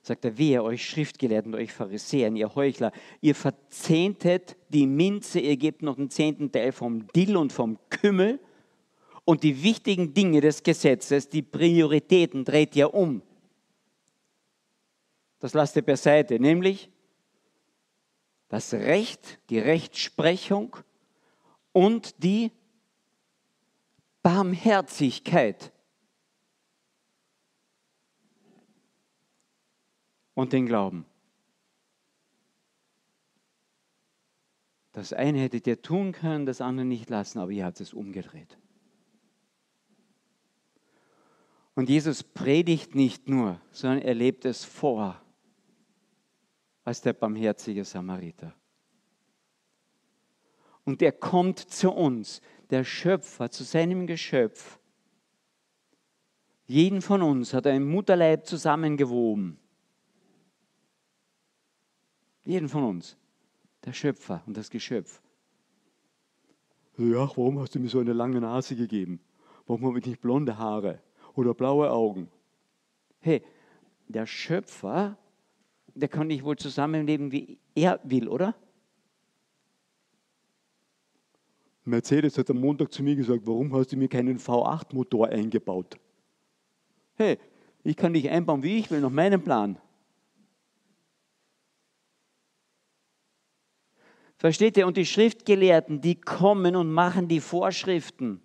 sagt 0.00 0.24
er, 0.24 0.38
wehe 0.38 0.62
euch 0.62 0.88
Schriftgelehrten, 0.88 1.56
euch 1.56 1.72
Pharisäern, 1.72 2.36
ihr 2.36 2.54
Heuchler, 2.54 2.92
ihr 3.20 3.34
verzehntet 3.34 4.56
die 4.68 4.86
Minze, 4.86 5.40
ihr 5.40 5.56
gebt 5.56 5.82
noch 5.82 5.96
den 5.96 6.08
zehnten 6.08 6.52
Teil 6.52 6.70
vom 6.70 7.08
Dill 7.08 7.36
und 7.36 7.52
vom 7.52 7.80
Kümmel 7.90 8.38
und 9.24 9.42
die 9.42 9.64
wichtigen 9.64 10.14
Dinge 10.14 10.40
des 10.40 10.62
Gesetzes, 10.62 11.28
die 11.28 11.42
Prioritäten 11.42 12.44
dreht 12.44 12.76
ihr 12.76 12.94
um. 12.94 13.22
Das 15.40 15.52
lasst 15.52 15.74
ihr 15.74 15.82
beiseite, 15.82 16.38
nämlich 16.38 16.90
das 18.48 18.72
Recht, 18.72 19.40
die 19.50 19.58
Rechtsprechung 19.58 20.76
und 21.72 22.22
die 22.22 22.52
Barmherzigkeit 24.22 25.72
und 30.34 30.52
den 30.52 30.66
Glauben. 30.66 31.04
Das 34.92 35.12
eine 35.12 35.38
hättet 35.38 35.66
ihr 35.66 35.80
tun 35.80 36.12
können, 36.12 36.46
das 36.46 36.60
andere 36.60 36.84
nicht 36.84 37.08
lassen, 37.08 37.38
aber 37.38 37.50
ihr 37.50 37.64
habt 37.64 37.80
es 37.80 37.94
umgedreht. 37.94 38.58
Und 41.74 41.88
Jesus 41.88 42.22
predigt 42.22 42.94
nicht 42.94 43.28
nur, 43.28 43.60
sondern 43.70 44.02
er 44.02 44.14
lebt 44.14 44.44
es 44.44 44.64
vor 44.64 45.20
als 46.84 47.00
der 47.00 47.14
barmherzige 47.14 47.84
Samariter. 47.84 48.54
Und 50.84 51.00
er 51.00 51.12
kommt 51.12 51.58
zu 51.58 51.92
uns 51.92 52.42
der 52.72 52.84
Schöpfer 52.84 53.50
zu 53.50 53.64
seinem 53.64 54.06
Geschöpf. 54.06 54.78
Jeden 56.66 57.02
von 57.02 57.20
uns 57.22 57.52
hat 57.52 57.66
er 57.66 57.76
im 57.76 57.88
Mutterleib 57.88 58.46
zusammengewoben. 58.46 59.58
Jeden 62.44 62.68
von 62.68 62.82
uns. 62.84 63.16
der 63.84 63.92
Schöpfer 63.92 64.42
und 64.46 64.56
das 64.56 64.70
Geschöpf. 64.70 65.20
Ja, 66.96 67.28
warum 67.36 67.58
hast 67.58 67.74
du 67.74 67.80
mir 67.80 67.88
so 67.88 67.98
eine 67.98 68.12
lange 68.12 68.40
Nase 68.40 68.76
gegeben? 68.76 69.20
Warum 69.66 69.84
habe 69.86 69.98
ich 69.98 70.06
nicht 70.06 70.20
blonde 70.20 70.56
Haare 70.56 71.00
oder 71.34 71.52
blaue 71.52 71.90
Augen? 71.90 72.28
Hey, 73.20 73.42
der 74.08 74.26
Schöpfer, 74.26 75.18
der 75.94 76.08
kann 76.08 76.28
nicht 76.28 76.44
wohl 76.44 76.56
zusammenleben, 76.56 77.32
wie 77.32 77.58
er 77.74 78.00
will, 78.04 78.28
oder? 78.28 78.54
Mercedes 81.84 82.38
hat 82.38 82.48
am 82.50 82.60
Montag 82.60 82.92
zu 82.92 83.02
mir 83.02 83.16
gesagt, 83.16 83.42
warum 83.44 83.74
hast 83.74 83.92
du 83.92 83.96
mir 83.96 84.08
keinen 84.08 84.38
V8-Motor 84.38 85.28
eingebaut? 85.28 85.98
Hey, 87.14 87.38
ich 87.82 87.96
kann 87.96 88.12
dich 88.12 88.30
einbauen, 88.30 88.62
wie 88.62 88.78
ich 88.78 88.90
will, 88.90 89.00
nach 89.00 89.10
meinem 89.10 89.42
Plan. 89.42 89.78
Versteht 94.36 94.76
ihr? 94.76 94.86
Und 94.86 94.96
die 94.96 95.06
Schriftgelehrten, 95.06 96.00
die 96.00 96.20
kommen 96.20 96.74
und 96.76 96.90
machen 96.90 97.28
die 97.28 97.40
Vorschriften. 97.40 98.40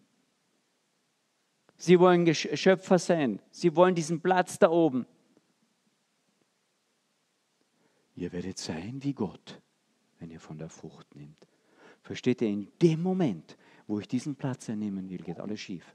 Sie 1.75 1.99
wollen 1.99 2.33
Schöpfer 2.33 2.99
sein. 2.99 3.39
Sie 3.51 3.75
wollen 3.75 3.95
diesen 3.95 4.21
Platz 4.21 4.57
da 4.59 4.69
oben. 4.69 5.05
Ihr 8.15 8.31
werdet 8.31 8.57
sein 8.57 9.03
wie 9.03 9.13
Gott, 9.13 9.61
wenn 10.19 10.31
ihr 10.31 10.39
von 10.39 10.57
der 10.57 10.69
Frucht 10.69 11.15
nehmt. 11.15 11.47
Versteht 12.07 12.41
ihr, 12.41 12.47
in 12.47 12.71
dem 12.81 13.03
Moment, 13.03 13.57
wo 13.85 13.99
ich 13.99 14.07
diesen 14.07 14.33
Platz 14.33 14.69
einnehmen 14.69 15.09
will, 15.09 15.17
geht 15.17 15.41
alles 15.41 15.59
schief. 15.59 15.93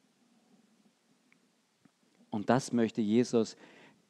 Und 2.29 2.51
das 2.51 2.71
möchte 2.71 3.01
Jesus 3.01 3.57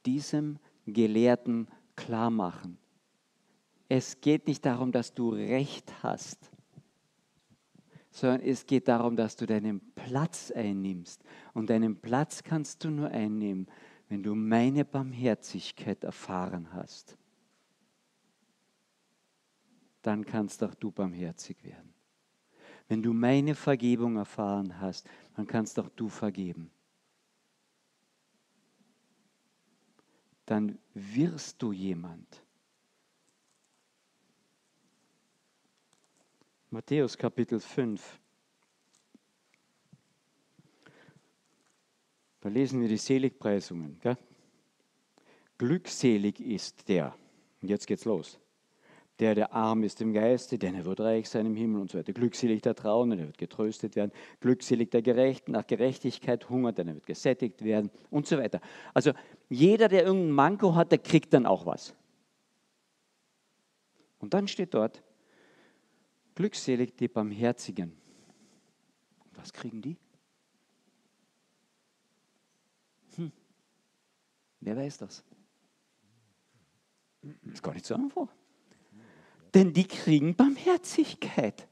diesem 0.05 0.59
Gelehrten 0.85 1.69
klar 1.95 2.29
machen. 2.29 2.77
Es 3.89 4.21
geht 4.21 4.49
nicht 4.49 4.67
darum, 4.67 4.91
dass 4.91 5.15
du 5.15 5.31
Recht 5.31 6.03
hast, 6.03 6.51
sondern 8.11 8.41
es 8.41 8.67
geht 8.67 8.89
darum, 8.89 9.15
dass 9.15 9.37
du 9.37 9.47
deinen 9.47 9.79
Platz 9.95 10.51
einnimmst. 10.51 11.23
Und 11.55 11.71
deinen 11.71 12.01
Platz 12.01 12.43
kannst 12.43 12.83
du 12.83 12.91
nur 12.91 13.11
einnehmen, 13.11 13.69
wenn 14.09 14.25
du 14.25 14.35
meine 14.35 14.85
Barmherzigkeit 14.85 16.03
erfahren 16.03 16.73
hast. 16.73 17.17
Dann 20.03 20.25
kannst 20.25 20.65
auch 20.65 20.75
du 20.75 20.91
barmherzig 20.91 21.63
werden. 21.63 21.92
Wenn 22.93 23.03
du 23.03 23.15
meine 23.15 23.55
Vergebung 23.55 24.19
erfahren 24.19 24.79
hast, 24.79 25.09
dann 25.35 25.47
kannst 25.47 25.79
auch 25.79 25.89
du 25.97 26.11
vergeben. 26.11 26.71
Dann 30.45 30.79
wirst 30.93 31.63
du 31.63 31.73
jemand. 31.73 32.45
Matthäus 36.69 37.17
Kapitel 37.17 37.61
5. 37.61 38.21
Da 42.43 42.51
lesen 42.51 42.83
wir 42.83 42.89
die 42.89 42.99
Seligpreisungen. 42.99 43.99
Gell? 44.01 44.19
Glückselig 45.57 46.41
ist 46.41 46.87
der. 46.91 47.17
Und 47.63 47.71
jetzt 47.71 47.87
geht's 47.87 48.05
los 48.05 48.42
der, 49.23 49.37
der 49.37 49.53
arm 49.53 49.85
ist 49.85 50.01
im 50.01 50.13
Geiste, 50.13 50.59
denn 50.59 50.75
er 50.75 50.85
wird 50.85 50.99
reich 50.99 51.29
sein 51.29 51.47
im 51.47 51.55
Himmel 51.55 51.83
und 51.83 51.91
so 51.93 51.97
weiter. 51.97 52.13
Glückselig 52.13 52.61
der 52.61 52.75
Trauernde, 52.75 53.17
der 53.17 53.27
wird 53.27 53.39
getröstet 53.39 53.95
werden. 53.95 54.11
Glückselig 54.41 54.91
der 54.91 55.01
Gerechten, 55.01 55.53
nach 55.53 55.65
Gerechtigkeit 55.65 56.51
hungert, 56.51 56.79
denn 56.79 56.89
er 56.89 56.95
wird 56.95 57.07
gesättigt 57.07 57.63
werden 57.63 57.93
und 58.11 58.27
so 58.27 58.37
weiter. 58.37 58.61
Also 58.93 59.13
jeder, 59.49 59.87
der 59.87 60.03
irgendein 60.03 60.33
Manko 60.33 60.75
hat, 60.75 60.91
der 60.91 60.99
kriegt 60.99 61.33
dann 61.35 61.47
auch 61.47 61.67
was. 61.67 61.95
Und 64.19 64.35
dann 64.35 64.49
steht 64.49 64.75
dort, 64.75 65.05
glückselig 66.35 66.97
die 66.97 67.07
Barmherzigen. 67.07 67.97
Was 69.35 69.53
kriegen 69.53 69.81
die? 69.81 69.97
Hm. 73.15 73.31
Wer 74.59 74.77
weiß 74.77 74.99
das? 74.99 75.23
Ist 77.53 77.63
gar 77.63 77.73
nicht 77.73 77.87
so 77.87 77.95
einfach 77.95 78.29
denn 79.55 79.73
die 79.73 79.87
kriegen 79.87 80.35
Barmherzigkeit. 80.35 81.69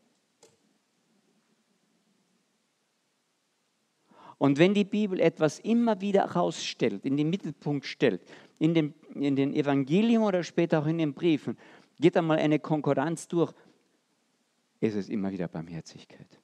Und 4.38 4.58
wenn 4.58 4.72
die 4.72 4.84
Bibel 4.84 5.20
etwas 5.20 5.58
immer 5.58 6.00
wieder 6.00 6.22
herausstellt, 6.22 7.04
in 7.04 7.18
den 7.18 7.28
Mittelpunkt 7.28 7.84
stellt, 7.84 8.22
in, 8.58 8.72
dem, 8.72 8.94
in 9.14 9.36
den 9.36 9.52
Evangelien 9.52 10.22
oder 10.22 10.42
später 10.42 10.80
auch 10.80 10.86
in 10.86 10.96
den 10.96 11.12
Briefen, 11.12 11.58
geht 11.98 12.16
einmal 12.16 12.38
eine 12.38 12.58
Konkurrenz 12.58 13.28
durch, 13.28 13.52
ist 14.80 14.94
es 14.94 15.10
immer 15.10 15.30
wieder 15.30 15.46
Barmherzigkeit. 15.46 16.40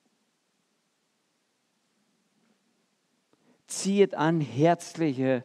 Zieht 3.66 4.14
an 4.14 4.42
herzliche 4.42 5.44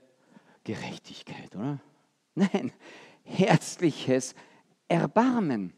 Gerechtigkeit, 0.66 1.56
oder? 1.56 1.80
Nein, 2.36 2.74
herzliches 3.24 4.36
Erbarmen. 4.90 5.74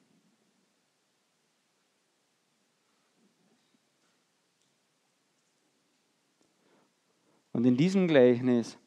Und 7.54 7.66
in 7.66 7.78
diesem 7.78 8.08
Gleichnis, 8.08 8.78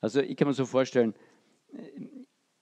also 0.00 0.20
ich 0.20 0.36
kann 0.36 0.48
mir 0.48 0.54
so 0.54 0.66
vorstellen, 0.66 1.14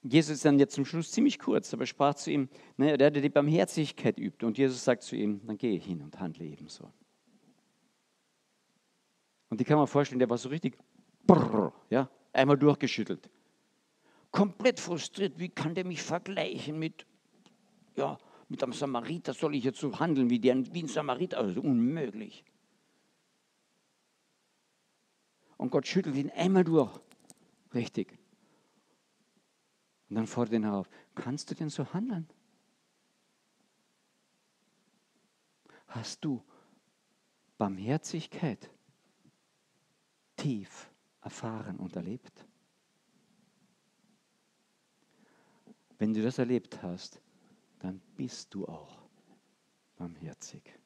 Jesus 0.03 0.35
ist 0.35 0.45
dann 0.45 0.59
jetzt 0.59 0.73
zum 0.73 0.85
Schluss 0.85 1.11
ziemlich 1.11 1.39
kurz, 1.39 1.73
aber 1.73 1.85
sprach 1.85 2.15
zu 2.15 2.31
ihm, 2.31 2.49
ne, 2.77 2.97
der, 2.97 3.11
der 3.11 3.21
die 3.21 3.29
Barmherzigkeit 3.29 4.19
übt. 4.19 4.45
Und 4.45 4.57
Jesus 4.57 4.83
sagt 4.83 5.03
zu 5.03 5.15
ihm, 5.15 5.41
dann 5.45 5.57
gehe 5.57 5.79
hin 5.79 6.01
und 6.01 6.19
handle 6.19 6.45
ebenso. 6.45 6.91
Und 9.49 9.61
ich 9.61 9.67
kann 9.67 9.77
mir 9.77 9.87
vorstellen, 9.87 10.19
der 10.19 10.29
war 10.29 10.37
so 10.37 10.49
richtig, 10.49 10.77
brrr, 11.25 11.73
ja, 11.89 12.09
einmal 12.33 12.57
durchgeschüttelt. 12.57 13.29
Komplett 14.31 14.79
frustriert, 14.79 15.37
wie 15.39 15.49
kann 15.49 15.75
der 15.75 15.85
mich 15.85 16.01
vergleichen 16.01 16.79
mit, 16.79 17.05
ja, 17.95 18.17
mit 18.49 18.63
einem 18.63 18.73
Samariter? 18.73 19.33
Soll 19.33 19.55
ich 19.55 19.65
jetzt 19.65 19.79
so 19.79 19.99
handeln 19.99 20.29
wie, 20.29 20.39
der, 20.39 20.63
wie 20.73 20.83
ein 20.83 20.87
Samariter? 20.87 21.37
Also 21.37 21.61
unmöglich. 21.61 22.43
Und 25.61 25.69
Gott 25.69 25.85
schüttelt 25.85 26.15
ihn 26.15 26.31
einmal 26.31 26.63
durch. 26.63 26.91
Richtig. 27.75 28.17
Und 30.09 30.15
dann 30.15 30.25
fordert 30.25 30.55
ihn 30.55 30.63
herauf, 30.63 30.89
kannst 31.13 31.51
du 31.51 31.55
denn 31.55 31.69
so 31.69 31.93
handeln? 31.93 32.27
Hast 35.85 36.25
du 36.25 36.43
Barmherzigkeit 37.59 38.71
tief 40.35 40.89
erfahren 41.21 41.77
und 41.77 41.95
erlebt? 41.95 42.43
Wenn 45.99 46.15
du 46.15 46.23
das 46.23 46.39
erlebt 46.39 46.81
hast, 46.81 47.21
dann 47.77 48.01
bist 48.15 48.51
du 48.55 48.65
auch 48.65 48.97
barmherzig. 49.95 50.80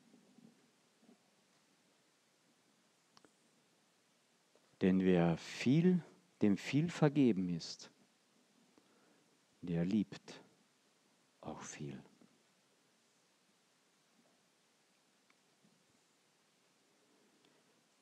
Denn 4.82 5.02
wer 5.02 5.38
viel, 5.38 6.04
dem 6.42 6.58
viel 6.58 6.90
vergeben 6.90 7.50
ist, 7.50 7.92
der 9.62 9.86
liebt 9.86 10.42
auch 11.42 11.62
viel. 11.62 12.02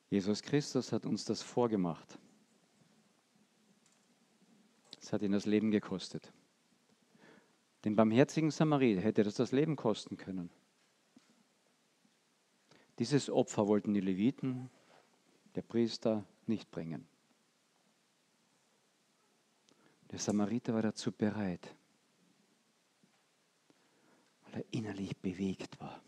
Jesus 0.10 0.44
Christus 0.44 0.92
hat 0.92 1.06
uns 1.06 1.26
das 1.26 1.42
vorgemacht. 1.42 2.20
Es 5.02 5.12
hat 5.12 5.24
ihn 5.24 5.32
das 5.32 5.46
Leben 5.46 5.72
gekostet. 5.72 6.32
Den 7.84 7.96
barmherzigen 7.96 8.52
Samariter 8.52 9.02
hätte 9.02 9.24
das 9.24 9.36
das 9.36 9.52
Leben 9.52 9.76
kosten 9.76 10.16
können. 10.16 10.50
Dieses 13.00 13.30
Opfer 13.30 13.68
wollten 13.68 13.94
die 13.94 14.02
Leviten, 14.02 14.70
der 15.56 15.64
Priester, 15.64 16.26
nicht 16.48 16.72
bringen. 16.72 17.08
Der 20.12 20.20
Samariter 20.20 20.74
war 20.74 20.84
dazu 20.84 21.12
bereit, 21.12 21.76
weil 24.44 24.62
er 24.62 24.66
innerlich 24.72 25.18
bewegt 25.18 25.80
war. 25.80 26.04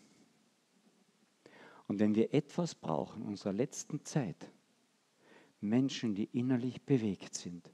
Und 1.87 1.99
wenn 1.99 2.15
wir 2.15 2.33
etwas 2.33 2.75
brauchen 2.75 3.23
in 3.23 3.29
unserer 3.29 3.53
letzten 3.53 4.03
Zeit, 4.05 4.51
Menschen, 5.59 6.13
die 6.13 6.29
innerlich 6.33 6.81
bewegt 6.83 7.35
sind, 7.35 7.69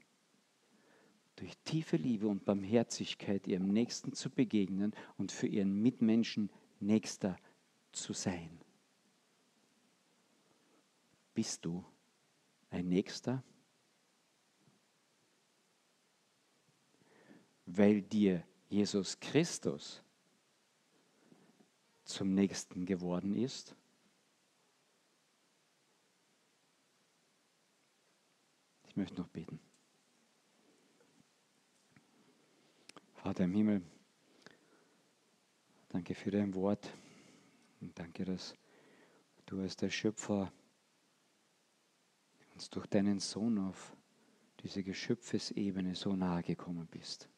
durch 1.36 1.56
tiefe 1.64 1.96
Liebe 1.96 2.28
und 2.28 2.44
Barmherzigkeit 2.44 3.46
ihrem 3.46 3.68
Nächsten 3.68 4.12
zu 4.12 4.30
begegnen 4.30 4.94
und 5.16 5.32
für 5.32 5.46
ihren 5.46 5.82
Mitmenschen 5.82 6.50
Nächster 6.80 7.36
zu 7.92 8.12
sein. 8.12 8.58
Bist 11.34 11.64
du 11.64 11.84
ein 12.72 12.88
Nächster? 12.88 13.44
Weil 17.66 18.02
dir 18.02 18.44
Jesus 18.68 19.20
Christus 19.20 20.02
zum 22.04 22.34
Nächsten 22.34 22.86
geworden 22.86 23.36
ist? 23.36 23.76
Ich 28.88 28.96
möchte 28.96 29.16
noch 29.16 29.28
beten. 29.28 29.60
Vater 33.14 33.44
im 33.44 33.54
Himmel, 33.54 33.82
danke 35.90 36.14
für 36.14 36.30
dein 36.30 36.52
Wort 36.54 36.92
und 37.80 37.96
danke, 37.98 38.24
dass 38.24 38.54
du 39.46 39.60
als 39.60 39.76
der 39.76 39.90
Schöpfer 39.90 40.52
uns 42.52 42.70
durch 42.70 42.86
deinen 42.86 43.18
Sohn 43.18 43.58
auf 43.58 43.96
diese 44.60 44.82
Geschöpfesebene 44.82 45.94
so 45.94 46.14
nahe 46.14 46.42
gekommen 46.42 46.86
bist. 46.86 47.28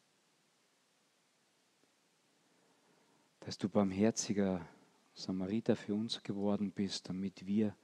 Dass 3.40 3.58
du 3.58 3.68
barmherziger 3.68 4.66
Samariter 5.14 5.76
für 5.76 5.94
uns 5.94 6.22
geworden 6.22 6.72
bist, 6.72 7.08
damit 7.08 7.46
wir 7.46 7.76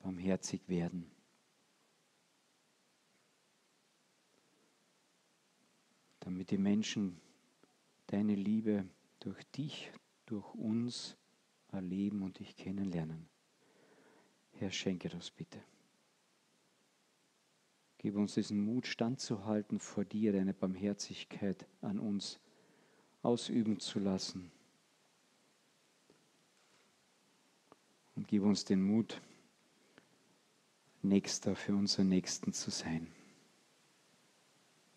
barmherzig 0.00 0.68
werden. 0.68 1.10
Damit 6.20 6.50
die 6.50 6.58
Menschen 6.58 7.20
deine 8.06 8.34
Liebe 8.34 8.88
durch 9.18 9.42
dich, 9.52 9.90
durch 10.26 10.54
uns 10.54 11.16
erleben 11.68 12.22
und 12.22 12.38
dich 12.38 12.54
kennenlernen. 12.56 13.28
Herr, 14.52 14.70
schenke 14.70 15.08
das 15.08 15.30
bitte. 15.30 15.62
Gib 18.02 18.16
uns 18.16 18.34
diesen 18.34 18.64
Mut, 18.64 18.86
standzuhalten 18.86 19.78
vor 19.78 20.04
dir, 20.04 20.32
deine 20.32 20.52
Barmherzigkeit 20.52 21.66
an 21.80 22.00
uns 22.00 22.40
ausüben 23.22 23.78
zu 23.78 24.00
lassen. 24.00 24.50
Und 28.16 28.26
gib 28.26 28.42
uns 28.42 28.64
den 28.64 28.82
Mut, 28.82 29.20
Nächster 31.04 31.56
für 31.56 31.74
unseren 31.74 32.08
Nächsten 32.08 32.52
zu 32.52 32.70
sein. 32.70 33.08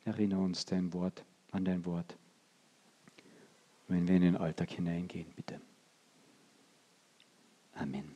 Erinnere 0.04 0.42
uns 0.42 0.66
dein 0.66 0.94
Wort, 0.94 1.26
an 1.52 1.66
dein 1.66 1.84
Wort, 1.86 2.16
wenn 3.88 4.08
wir 4.08 4.16
in 4.16 4.22
den 4.22 4.38
Alltag 4.38 4.70
hineingehen, 4.70 5.32
bitte. 5.36 5.60
Amen. 7.74 8.15